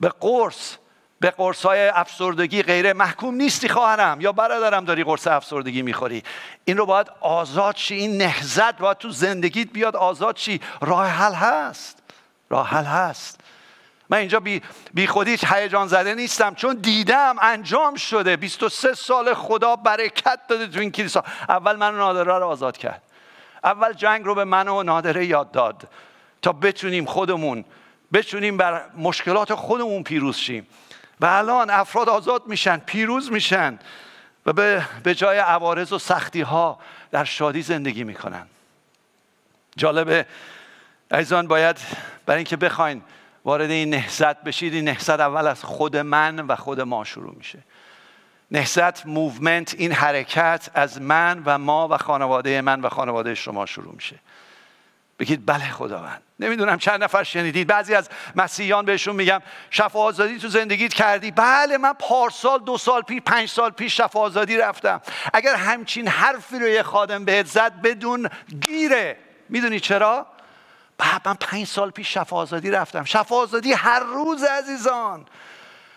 [0.00, 0.76] به قرص
[1.20, 4.20] به قرص های افسردگی غیره محکوم نیستی خواهرم.
[4.20, 6.22] یا برادرم داری قرص افسردگی می‌خوری.
[6.64, 7.94] این رو باید آزاد شی.
[7.94, 10.60] این نهزت باید تو زندگیت بیاد آزاد شی.
[10.80, 12.02] راه حل هست.
[12.50, 13.43] راه حل هست.
[14.08, 14.62] من اینجا بی,
[14.94, 18.36] بی خودی هیجان زده نیستم چون دیدم انجام شده.
[18.36, 21.24] 23 سال خدا برکت داده تو این کلیسا.
[21.48, 23.02] اول من نادره رو آزاد کرد.
[23.64, 25.88] اول جنگ رو به من و نادره یاد داد
[26.42, 27.64] تا بتونیم خودمون
[28.12, 30.66] بتونیم بر مشکلات خودمون پیروز شیم.
[31.20, 33.78] و الان افراد آزاد میشن پیروز میشن
[34.46, 36.78] و به, به جای عوارض و سختی ها
[37.10, 38.46] در شادی زندگی می‌کنن.
[39.76, 40.26] جالبه
[41.10, 41.76] عزیزان باید
[42.26, 43.02] برای اینکه بخواین
[43.44, 44.74] وارد این نهضت بشید.
[44.74, 47.58] این نهضت اول از خود من و خود ما شروع میشه.
[48.50, 53.94] نهزت موومنت این حرکت از من و ما و خانواده من و خانواده شما شروع
[53.94, 54.16] میشه.
[55.18, 56.22] بگید بله خداوند.
[56.40, 57.66] نمی‌دونم چند نفر شنیدید.
[57.66, 61.30] بعضی از مسیحیان بهشون میگم شفا آزادی تو زندگیت کردی.
[61.30, 65.00] بله من پارسال دو سال پیش پنج سال پیش شفا آزادی رفتم.
[65.34, 68.28] اگر همچین حرفی رو یه خادم بهت زد بدون
[68.60, 69.16] گیره.
[69.48, 70.26] می‌دونی چرا؟
[71.26, 73.04] من پنج سال پیش شفا آزادی رفتم.
[73.04, 75.26] شفا آزادی هر روز عزیزان.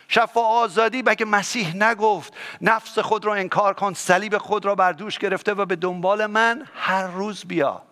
[0.07, 5.17] شفا آزادی بگه مسیح نگفت نفس خود رو انکار کن صلیب خود را بر دوش
[5.19, 7.86] گرفته و به دنبال من هر روز بیا.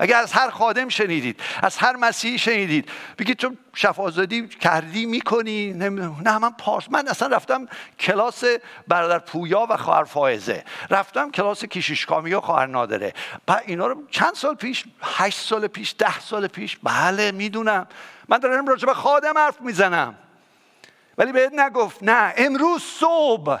[0.00, 6.38] اگر از هر خادم شنیدید از هر مسیحی شنیدید بگید تو شفازادی کردی می‌کنی نه
[6.38, 8.44] من پارس من اصلا رفتم کلاس
[8.88, 10.64] برادر پویا و خواهر فائزه.
[10.90, 13.14] رفتم کلاس کیشیش کامی و خواهر نادره.
[13.46, 17.86] بعد اینا رو چند سال پیش هشت سال پیش ده سال پیش بله می‌دونم.
[18.28, 20.14] من دارم راجع به خادم حرف می‌زنم.
[21.18, 23.58] ولی بهت نگفت نه امروز صبح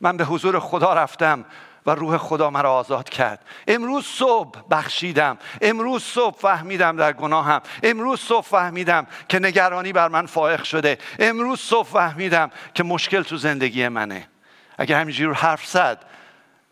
[0.00, 1.44] من به حضور خدا رفتم.
[1.86, 3.44] و روح خدا مرا آزاد کرد.
[3.68, 5.38] امروز صبح بخشیدم.
[5.60, 7.60] امروز صبح فهمیدم در گناهم.
[7.82, 10.98] امروز صبح فهمیدم که نگرانی بر من فائق شده.
[11.18, 14.28] امروز صبح فهمیدم که مشکل تو زندگی منه.
[14.78, 16.04] اگر همینجوری رو حرف زد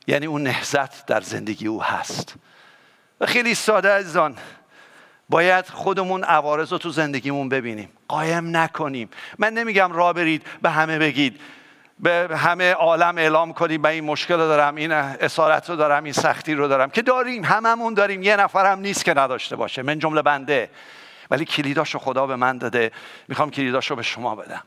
[0.07, 2.35] یعنی اون نهزت در زندگی او هست.
[3.21, 4.37] و خیلی ساده عزیزان
[5.29, 7.89] باید خودمون عوارض رو تو زندگیمون ببینیم.
[8.09, 9.11] قایم نکنیم.
[9.39, 11.41] من نمیگم را برید به همه بگید.
[12.01, 16.13] به همه عالم اعلام کنیم به این مشکل رو دارم این اسارت رو دارم این
[16.13, 18.23] سختی رو دارم که داریم هممون داریم.
[18.23, 20.71] یه نفر هم نیست که نداشته باشه من جمله بنده.
[21.31, 22.93] ولی کلیداشو خدا به من داده.
[23.29, 24.63] می‌خوام کلیداشو به شما بدم.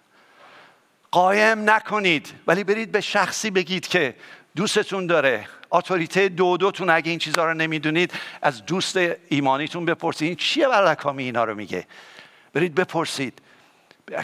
[1.12, 4.16] قایم نکنید ولی برید به شخصی بگید که
[4.56, 5.46] دوستتون داره.
[5.72, 10.28] اتوریته دو دوتون اگه این چیزها رو نمی‌دونید از دوست ایمانیتون بپرسید.
[10.28, 11.88] این چیه برکامی اینا رو میگه؟
[12.54, 13.42] برید بپرسید.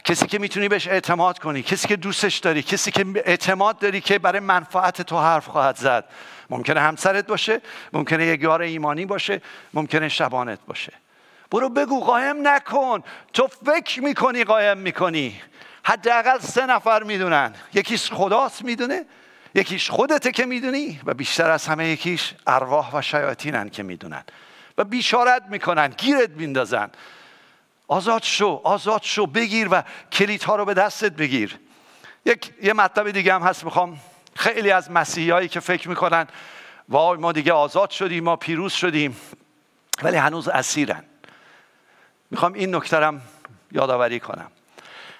[0.04, 4.20] کسی که می‌تونی بهش اعتماد کنی کسی که دوستش داری کسی که اعتماد داری که
[4.20, 6.06] برای منفعت تو حرف خواهد زد.
[6.50, 7.62] ممکنه همسرت باشه
[7.94, 9.42] ممکنه یک یار ایمانی باشه
[9.74, 10.94] ممکنه شبانت باشه.
[11.52, 13.04] برو بگو قایم نکن.
[13.34, 15.42] تو فکر می‌کنی قایم می‌کنی.
[15.84, 17.54] حداقل سه نفر می‌دونن.
[17.74, 19.06] یکیش خداست می‌دونه
[19.56, 24.24] یکیش خودته که می‌دونی و بیشتر از همه یکیش ارواح و شیاطینن که می‌دونن.
[24.78, 26.90] و بیشارت می‌کنن گیرت میندازن.
[27.88, 31.60] آزاد شو آزاد شو بگیر و کلیدها رو به دستت بگیر.
[32.26, 34.00] یک یه مطلب دیگه هم هست می‌خوام
[34.36, 36.28] خیلی از مسیحیایی که فکر می‌کنن
[36.90, 39.18] وای ما دیگه آزاد شدیم ما پیروز شدیم
[40.04, 41.04] ولی هنوز اسیرن.
[42.32, 43.22] می‌خوام این نکترم
[43.72, 44.52] یادآوری کنم.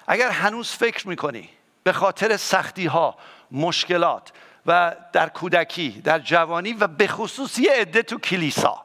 [0.06, 1.48] اگر هنوز فکر می‌کنی
[1.82, 3.18] به خاطر سختی ها
[3.50, 4.32] مشکلات
[4.66, 8.84] و در کودکی در جوانی و به خصوص یه عده تو کلیسا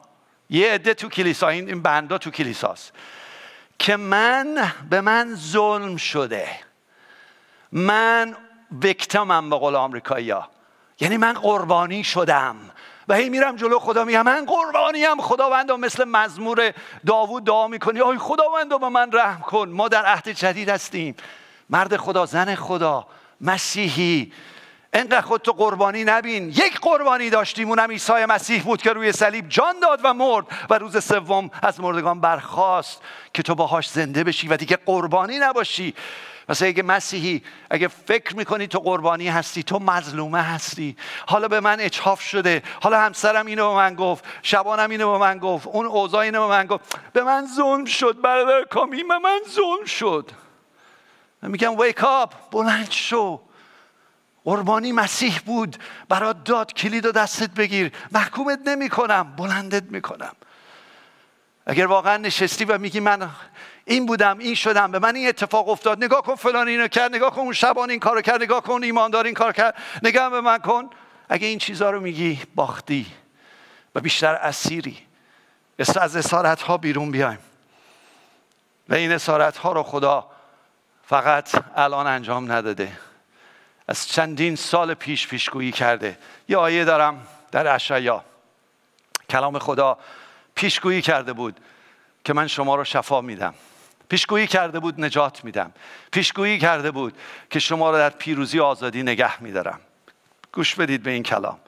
[0.50, 2.92] یه عده تو کلیسا این بندا تو کلیساست.
[3.80, 6.48] که من به من ظلم شده.
[7.72, 8.36] من
[8.82, 10.48] وکتمم به قول آمریکایی ها
[11.00, 12.56] یعنی من قربانی شدم.
[13.08, 16.72] و هی میرم جلو خدا میگم من قربانیم خداوند مثل مزمور
[17.06, 18.00] داوود دعا می‌کنی.
[18.00, 19.68] آی خداوند به من رحم کن.
[19.68, 21.14] ما در عهد جدید هستیم.
[21.70, 23.06] مرد خدا زن خدا
[23.40, 24.32] مسیحی.
[24.92, 26.48] انقدر خودتو قربانی نبین.
[26.48, 30.46] یک قربانی داشتیم اونم عیسی مسیح بود که روی صلیب جان داد و مرد.
[30.70, 33.02] و روز سوم از مردگان برخاست
[33.34, 35.94] که تو باهاش زنده بشی و دیگه قربانی نباشی.
[36.48, 40.96] مثلا اگه مسیحی اگه فکر می‌کنی تو قربانی هستی تو مظلومه هستی.
[41.26, 42.62] حالا به من اچاف شده.
[42.82, 44.24] حالا همسرم اینو به من گفت.
[44.42, 45.66] شبانم اینو به من گفت.
[45.66, 46.98] اون اوضاع اینو به من گفت.
[47.12, 50.30] به من ظلم شد برادر کامی به من ظلم شد.
[51.42, 53.40] میگم ویک اپ بلند شو.
[54.50, 55.76] قربانی مسیح بود.
[56.08, 57.92] برات داد کلید و دستت بگیر.
[58.12, 60.32] محکومت نمی کنم بلندت می کنم
[61.66, 63.30] اگر واقعا نشستی و میگی من
[63.84, 67.30] این بودم این شدم به من این اتفاق افتاد نگاه کن فلان اینو کرد نگاه
[67.30, 69.74] کن اون شبان این کارو کرد نگاه کن ایماندار این کار کرد.
[70.02, 70.90] نگاه به من کن.
[71.28, 73.06] اگه این چیزها رو میگی باختی
[73.94, 74.98] و بیشتر اسیری.
[75.78, 77.38] از اسارت ها بیرون بیایم.
[78.88, 80.30] و این اسارت ها رو خدا
[81.06, 83.09] فقط الان انجام نداده.
[83.90, 86.18] از چندین سال پیش پیشگویی کرده.
[86.48, 88.24] یه آیه دارم در اشعیا.
[89.30, 89.98] کلام خدا
[90.54, 91.60] پیشگویی کرده بود
[92.24, 93.54] که من شما رو شفا میدم.
[94.08, 95.72] پیشگویی کرده بود نجات میدم.
[96.12, 97.18] پیشگویی کرده بود
[97.50, 99.80] که شما رو در پیروزی و آزادی نگه میدارم.
[100.52, 101.58] گوش بدید به این کلام.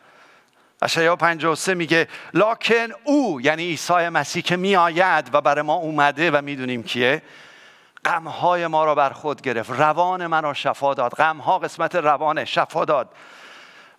[0.82, 6.42] اشعیا 53 میگه لاکن او یعنی عیسی مسیح که میآید و برای ما اومده و
[6.42, 7.22] می‌دونیم کیه.
[8.04, 9.70] غمهای ما را بر خود گرفت.
[9.70, 11.14] روان من را شفا داد.
[11.14, 13.08] غمها قسمت روانه شفا داد.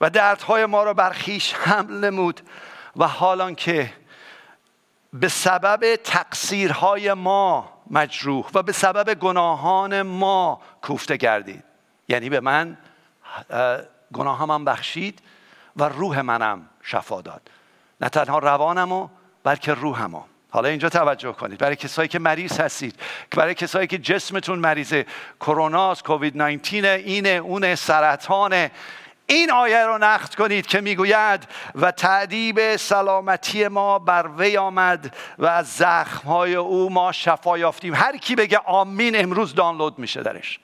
[0.01, 2.41] و دردهای ما را بر خیش حمل نمود.
[2.95, 3.93] و حالان که
[5.13, 11.63] به سبب تقصیرهای ما مجروح و به سبب گناهان ما کوفته گردید.
[12.07, 12.77] یعنی به من
[14.13, 15.21] گناهامم بخشید
[15.75, 17.51] و روح منم شفا داد.
[18.01, 19.09] نه تنها روانمو
[19.43, 20.21] بلکه روحمو.
[20.53, 21.59] حالا اینجا توجه کنید.
[21.59, 22.99] برای کسایی که مریض هستید
[23.31, 25.05] برای کسایی که جسمتون مریضه.
[25.39, 28.71] کروناست کووید 19 اینه اون سرطانه.
[29.25, 35.45] این آیه رو نقد کنید که می‌گوید و تعدیب سلامتی ما بر وی آمد و
[35.45, 37.95] از زخمهای او ما شفا یافتیم.
[37.95, 40.59] هر کی بگه آمین امروز دانلود میشه درش.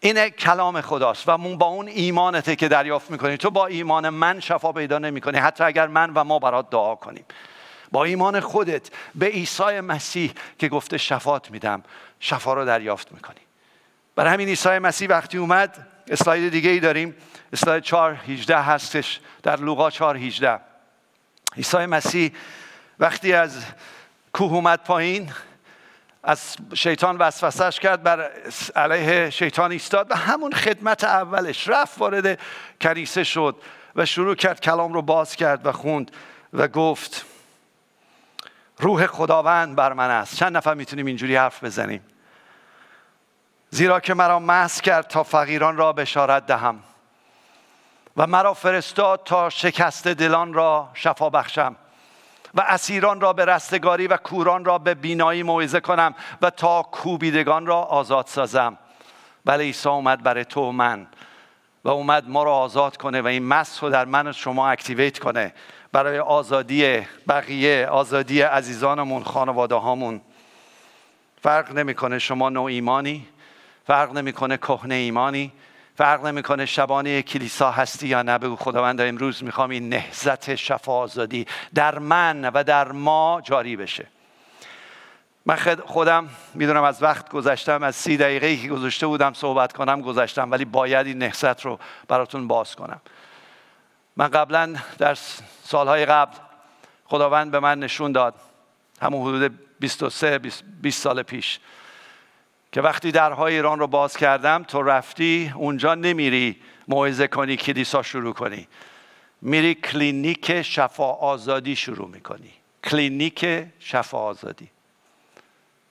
[0.00, 3.36] این کلام خداست و با اون ایمانته که دریافت می‌کنی.
[3.36, 5.38] تو با ایمان من شفا پیدا نمی‌کنی.
[5.38, 7.24] حتی اگر من و ما برات دعا کنیم.
[7.92, 11.82] با ایمان خودت به عیسی مسیح که گفته شفات میدم
[12.20, 13.40] شفا رو دریافت می‌کنی.
[14.16, 17.14] برای همین عیسی مسیح وقتی اومد اسلاید دیگه ای داریم.
[17.52, 20.60] اسلاید 4 18 هستش در لوقا 4 18
[21.56, 22.32] عیسی مسیح
[22.98, 23.64] وقتی از
[24.32, 25.32] کوه اومد پایین
[26.22, 28.30] از شیطان وسوسش کرد بر
[28.76, 32.40] علیه شیطان ایستاد و همون خدمت اولش رفت وارد
[32.80, 33.56] کنیسه شد
[33.96, 36.10] و شروع کرد کلام رو باز کرد و خوند
[36.52, 37.24] و گفت
[38.80, 40.36] روح خداوند بر من است.
[40.36, 42.02] چند نفر می‌تونیم اینجوری حرف بزنیم؟
[43.70, 46.82] زیرا که مرا محض کرد تا فقیران را بشارت دهم
[48.16, 51.76] و مرا فرستاد تا شکست دلان را شفا بخشم
[52.54, 57.66] و اسیران را به رستگاری و کوران را به بینایی موعظه کنم و تا کوبیدگان
[57.66, 58.78] را آزاد سازم.
[59.44, 61.06] بله عیسی اومد برای تو و من
[61.84, 65.18] و اومد ما را آزاد کنه و این مسح رو در من و شما اکتیویت
[65.18, 65.54] کنه.
[65.92, 70.20] برای آزادی بقیه آزادی عزیزانمون خانواده هامون
[71.42, 73.26] فرق نمی‌کنه شما نوع ایمانی
[73.86, 75.52] فرق نمی‌کنه کهنه ایمانی
[75.96, 78.38] فرق نمی‌کنه شبانه کلیسا هستی یا نه.
[78.38, 84.06] بگو خداوند امروز می‌خوام این نهزت شفا آزادی در من و در ما جاری بشه.
[85.46, 90.50] من خودم می‌دونم از وقت گذشتم از سی دقیقه که گذاشته بودم صحبت کنم گذاشتم
[90.50, 93.00] ولی باید این نهزت رو براتون باز کنم.
[94.18, 95.14] من قبلا در
[95.64, 96.36] سالهای قبل
[97.04, 98.34] خداوند به من نشون داد
[99.02, 101.60] همون حدود 23 20 سال پیش
[102.72, 106.56] که وقتی درهای ایران رو باز کردم تو رفتی اونجا نمیری
[106.88, 108.68] موعظه کنی کلیسا شروع کنی.
[109.42, 112.52] میری کلینیک شفا آزادی شروع می‌کنی.
[112.84, 114.70] کلینیک شفا آزادی.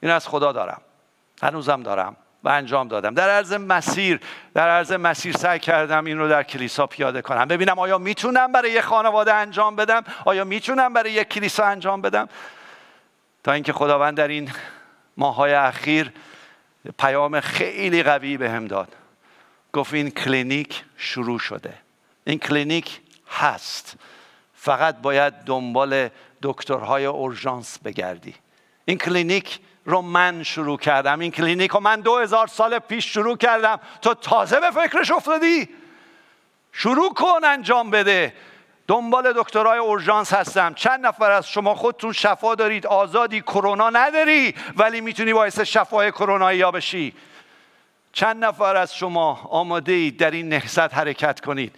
[0.02, 0.82] این از خدا دارم.
[1.42, 2.16] هنوزم دارم.
[2.48, 3.14] و انجام دادم.
[3.14, 4.20] در عرض مسیر
[4.54, 7.46] در عرض مسیر سعی کردم این رو در کلیسا پیاده کنم.
[7.46, 12.30] ببینم آیا می‌تونم برای یه خانواده انجام بدم؟ آیا می‌تونم برای یک کلیسا انجام بدم؟
[13.44, 14.52] تا اینکه خداوند در این
[15.18, 16.12] ماهای اخیر
[17.00, 18.96] پیام خیلی قوی بهم داد.
[19.74, 21.74] گفت این کلینیک شروع شده.
[22.24, 23.96] این کلینیک هست.
[24.54, 26.10] فقط باید دنبال
[26.42, 28.36] دکترهای اورژانس بگردی.
[28.86, 31.20] این کلینیک رو من شروع کردم.
[31.20, 33.80] این کلینیک رو من دو هزار سال پیش شروع کردم.
[34.02, 35.70] تو تازه به فکرش افتادی.
[36.72, 38.34] شروع کن انجام بده.
[38.88, 40.74] دنبال دکترای اورژانس هستم.
[40.74, 42.88] چند نفر از شما خودتون شفا دارید.
[42.88, 47.14] آزادی کرونا نداری ولی می‌تونی باعث شفای کرونا یا بشی.
[48.14, 51.76] چند نفر از شما آماده اید در این نهضت حرکت کنید.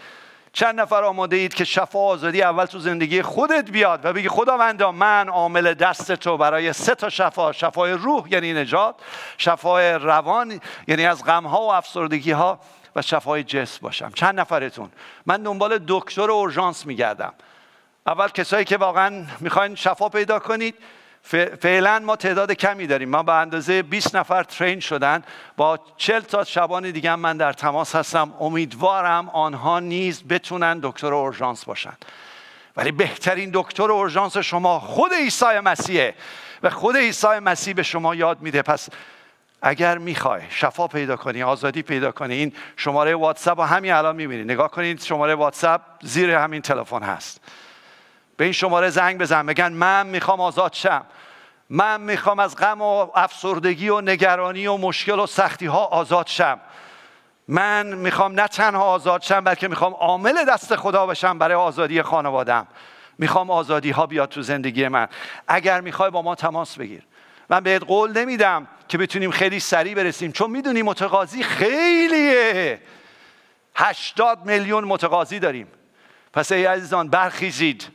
[0.54, 4.92] چند نفر آماده اید که شفا آزادی اول تو زندگی خودت بیاد و بگی خداوندا
[4.92, 7.52] من عامل دست تو برای سه تا شفا.
[7.52, 8.96] شفای روح یعنی نجات
[9.38, 12.60] شفای روان یعنی از غمها و افسردگی ها
[12.96, 14.12] و شفای جسم باشم.
[14.16, 14.92] چند نفرتون؟
[15.26, 17.34] من دنبال دکتر اورژانس میگردم.
[18.08, 20.76] اول کسایی که واقعا می‌خواین شفا پیدا کنید
[21.62, 23.10] فعلا ما تعداد کمی داریم.
[23.10, 25.24] ما به اندازه 20 نفر ترین شدن.
[25.58, 28.34] با 40 تا شبان دیگه من در تماس هستم.
[28.40, 31.94] امیدوارم آنها نیز بتونن دکتر اورژانس باشن.
[32.78, 36.16] ولی بهترین دکتر اورژانس شما خود عیسی مسیحه
[36.64, 38.62] و خود عیسی مسیح به شما یاد میده.
[38.62, 38.90] پس
[39.62, 44.44] اگر می‌خوای شفا پیدا کنی آزادی پیدا کنی این شماره واتساپ رو همین الان می‌بینی.
[44.44, 47.42] نگاه کنید شماره واتساپ زیر همین تلفن هست.
[48.40, 49.46] به این شماره زنگ بزن.
[49.46, 51.06] بگن من می‌خوام آزاد شم.
[51.70, 56.60] من می‌خوام از غم و افسردگی و نگرانی و مشکل و سختی ها آزاد شم.
[57.48, 62.68] من می‌خوام نه تنها آزاد شم بلکه می‌خوام عامل دست خدا بشم برای آزادی خانوادم
[63.18, 65.08] می‌خوام آزادی ها بیاد تو زندگی من.
[65.48, 67.04] اگر می‌خوای با ما تماس بگیر.
[67.50, 72.82] من بهت قول نمیدم که بتونیم خیلی سریع برسیم چون می‌دونی متقاضی خیلیه.
[73.76, 75.68] هشتاد میلیون متقاضی داریم.
[76.34, 77.88] پس ای عزیزان برخیزید.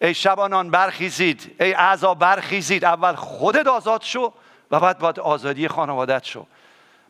[0.00, 1.56] ای شبانان برخیزید.
[1.60, 2.84] ای اعضا برخیزید.
[2.84, 4.32] اول خودت آزاد شو
[4.70, 6.46] و بعد باید آزادی خانوادت شو.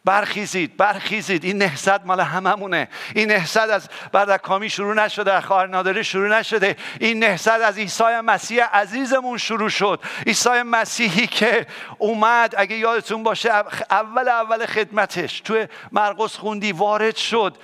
[0.04, 1.44] برخیزید برخیزید.
[1.44, 2.88] این نهزت مال هممونه.
[3.14, 6.76] این نهزت از بردکامی شروع نشده خواهر نادری شروع نشده.
[7.00, 10.00] این نهزت از عیسی مسیح عزیزمون شروع شد.
[10.26, 11.66] عیسی مسیحی که
[11.98, 13.50] اومد اگه یادتون باشه
[13.90, 17.56] اول اول خدمتش توی مرقس خوندی وارد شد.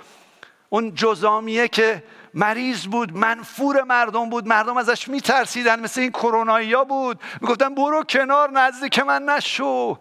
[0.68, 2.02] اون جزامیه که
[2.36, 7.20] مریض بود منفور مردم بود مردم ازش میترسیدن مثل این کرونایی ها بود.
[7.40, 9.98] می‌گفتن برو کنار نزدیک من نشو.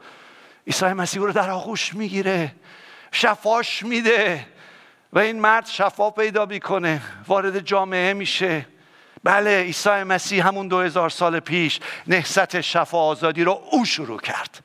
[0.67, 2.51] عیسی مسیح رو در آغوش می‌گیره
[3.11, 4.47] شفاش میده
[5.13, 8.65] و این مرد شفا پیدا می‌کنه وارد جامعه میشه.
[9.23, 14.59] بله عیسی مسیح همون دو هزار سال پیش نهست شفا آزادی رو او شروع کرد.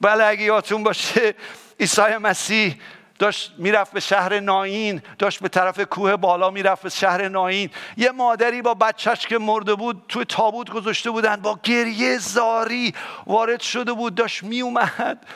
[0.00, 1.34] بله اگه یادتون باشه
[1.80, 2.80] عیسی مسیح
[3.22, 7.70] داشت می‌رفت به شهر ناین داشت به طرف کوه بالا می‌رفت به شهر ناین.
[7.96, 12.94] یه مادری با بچهش که مرده بود توی تابوت گذاشته بودن با گریه زاری
[13.26, 15.26] وارد شده بود داشت میومد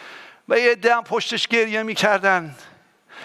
[0.49, 2.55] و یه دم پشتش گریه می‌کردن.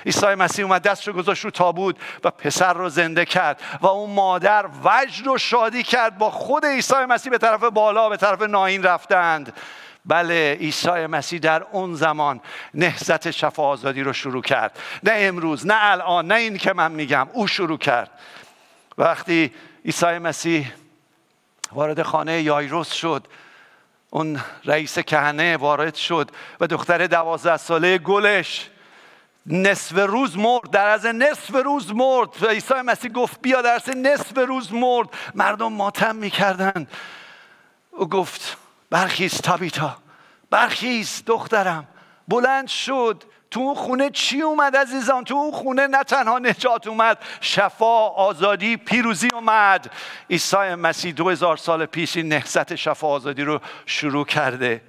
[0.05, 4.09] عیسی مسیح اومد دست رو گذاشت رو تابوت و پسر رو زنده کرد و اون
[4.09, 8.83] مادر وجد و شادی کرد با خود عیسی مسیح به طرف بالا به طرف ناین
[8.83, 9.53] رفتند.
[10.05, 12.41] بله عیسی مسیح در اون زمان
[12.73, 14.79] نهزت شفا آزادی رو شروع کرد.
[15.03, 18.09] نه امروز نه الان نه این که من میگم او شروع کرد.
[18.97, 19.53] وقتی
[19.85, 20.71] عیسی مسیح
[21.71, 23.27] وارد خانه یایروس شد
[24.09, 28.69] اون رئیس کهنه وارد شد و دختر دوازده ساله گلش
[29.45, 32.43] نصف روز مرد در از نصف روز مرد.
[32.43, 35.07] و عیسی مسیح گفت بیا در از نصف روز مرد.
[35.35, 36.87] مردم ماتم می‌کردن.
[37.91, 38.57] او گفت
[38.91, 39.97] برخیز تابیتا.
[40.49, 41.87] برخیز دخترم.
[42.27, 43.23] بلند شد.
[43.51, 48.77] تو اون خونه چی اومد عزیزان؟ تو اون خونه نه تنها نجات اومد شفا آزادی
[48.77, 49.91] پیروزی اومد.
[50.29, 54.81] عیسی مسیح دو سال پیش این نهضت شفا آزادی رو شروع کرده.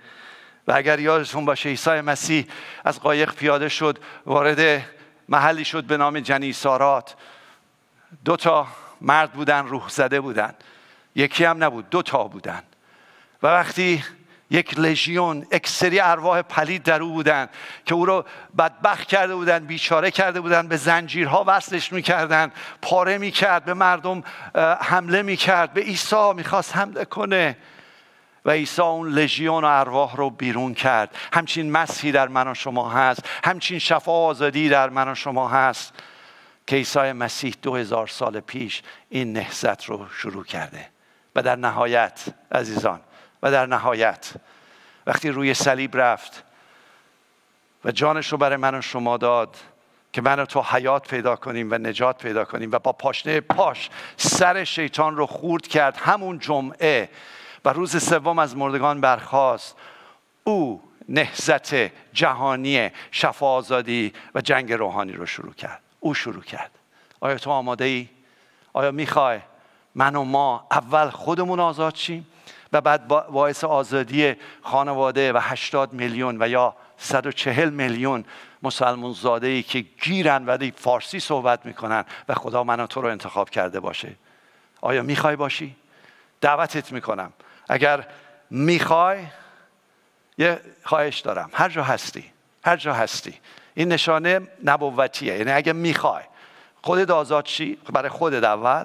[0.68, 2.46] و اگر یادتون باشه عیسی مسیح
[2.84, 4.84] از قایق پیاده شد وارد
[5.28, 7.14] محلی شد به نام جنیسارات
[8.24, 8.66] دو تا
[9.00, 10.55] مرد بودن روح زده بودن.
[11.14, 12.62] یکی هم نبود دو تا بودن.
[13.43, 14.05] و وقتی
[14.51, 17.49] یک لژیون اکسری ارواح پلید در او بودن
[17.86, 18.24] که او رو
[18.59, 24.22] بدبخت کرده بودن بیچاره کرده بودن به زنجیرها وصلش می‌کردن پاره می‌کرد به مردم
[24.80, 27.57] حمله می‌کرد به عیسی می‌خواست حمله کنه.
[28.45, 31.16] و عیسی اون لژیون و ارواح رو بیرون کرد.
[31.32, 35.93] همچین مسیحی در من و شما هست همچین شفا آزادی در من و شما هست
[36.66, 40.88] که عیسی مسیح دو هزار سال پیش این نهزت رو شروع کرده.
[41.36, 43.01] و در نهایت عزیزان
[43.43, 44.32] و در نهایت
[45.07, 46.45] وقتی روی صلیب رفت
[47.84, 49.57] و جانش رو برای من و شما داد
[50.12, 53.90] که من و تو حیات پیدا کنیم و نجات پیدا کنیم و با پاشنه پاش
[54.16, 57.09] سر شیطان رو خورد کرد همون جمعه
[57.64, 59.76] و روز سوم از مردگان برخاست.
[60.45, 61.74] او نهزت
[62.12, 65.82] جهانی شفا آزادی و جنگ روحانی رو شروع کرد.
[66.01, 66.70] او شروع کرد.
[67.20, 68.09] آیا تو آماده ای؟
[68.72, 69.40] آیا می‌خوای
[69.95, 72.26] من و ما اول خودمون آزاد شیم؟
[72.72, 78.24] و بعد باعث آزادی خانواده و 80 میلیون و یا 140 میلیون
[78.62, 83.50] مسلمون زاده ای که گیرن ولی فارسی صحبت می‌کنن و خدا من تو رو انتخاب
[83.50, 84.12] کرده باشه.
[84.80, 85.76] آیا می‌خوای باشی؟
[86.40, 87.32] دعوتت می‌کنم.
[87.68, 88.06] اگر
[88.50, 89.18] می‌خوای
[90.38, 91.50] یه خواهش دارم.
[91.52, 92.24] هر جا هستی
[92.64, 93.34] هر جا هستی.
[93.74, 95.38] این نشانه نبوتیه.
[95.38, 96.22] یعنی اگه می‌خوای
[96.82, 98.84] خودت آزاد شی برای خودت اول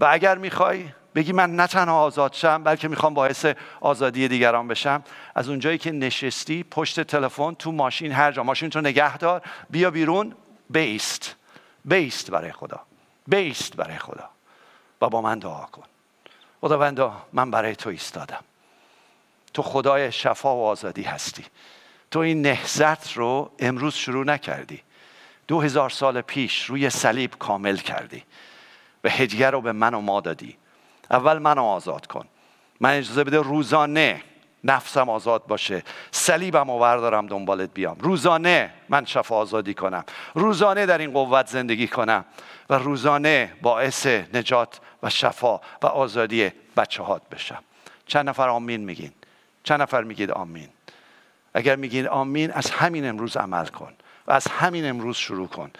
[0.00, 0.84] و اگر می‌خوای
[1.14, 3.46] بگی من نه تنها آزاد شم بلکه می‌خوام باعث
[3.80, 5.02] آزادی دیگران بشم.
[5.34, 9.42] از اونجایی که نشستی پشت تلفن تو ماشین هر جا ماشین تو نگه دار.
[9.70, 10.34] بیا بیرون.
[10.70, 11.36] بیست.
[11.84, 12.80] بیست برای خدا.
[13.26, 14.30] بیست برای خدا.
[15.00, 15.82] و با من دعا کن.
[16.60, 18.44] خداوندا من برای تو ایستادم.
[19.54, 21.44] تو خدای شفا و آزادی هستی.
[22.10, 24.82] تو این نهزت رو امروز شروع نکردی.
[25.48, 28.24] دو هزار سال پیش روی صلیب کامل کردی.
[29.04, 30.56] و هدیه رو به من و ما دادی.
[31.10, 32.26] اول منو آزاد کن.
[32.80, 34.22] من اجازه بده روزانه
[34.64, 35.82] نفسم آزاد باشه.
[36.10, 37.96] صلیبم آوردارم دنبالت بیام.
[38.00, 40.04] روزانه من شفا آزادی کنم.
[40.34, 42.24] روزانه در این قوت زندگی کنم
[42.70, 47.62] و روزانه باعث نجات و شفا و آزادی بچه هات بشم.
[48.06, 49.12] چند نفر آمین میگین؟
[49.64, 50.68] چند نفر میگید آمین؟
[51.54, 53.92] اگر میگین آمین از همین امروز عمل کن
[54.26, 55.70] و از همین امروز شروع کن.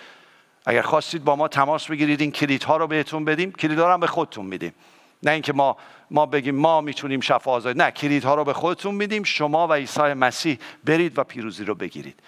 [0.66, 3.53] اگر خواستید با ما تماس بگیرید این کلیدها رو بهتون بدیم.
[3.53, 4.74] کلیدها رو هم به خودتون میدیم.
[5.23, 5.77] نه اینکه ما
[6.11, 9.23] ما بگیم ما می‌تونیم شفا آزادی نه کلیدها رو به خودتون میدیم.
[9.23, 12.21] شما و عیسی مسیح برید و پیروزی رو بگیرید.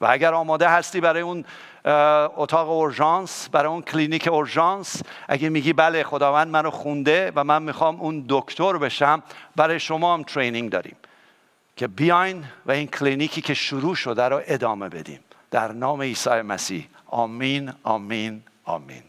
[0.00, 1.44] و اگر آماده هستی برای اون
[2.36, 8.00] اتاق اورژانس برای اون کلینیک اورژانس اگه میگی بله خداوند منو خونده و من می‌خوام
[8.00, 9.22] اون دکتر بشم
[9.56, 10.96] برای شما هم training داریم.
[11.76, 15.20] که بیاین و این کلینیکی که شروع شده رو ادامه بدیم.
[15.50, 16.88] در نام عیسی مسیح.
[17.06, 19.02] آمین آمین آمین.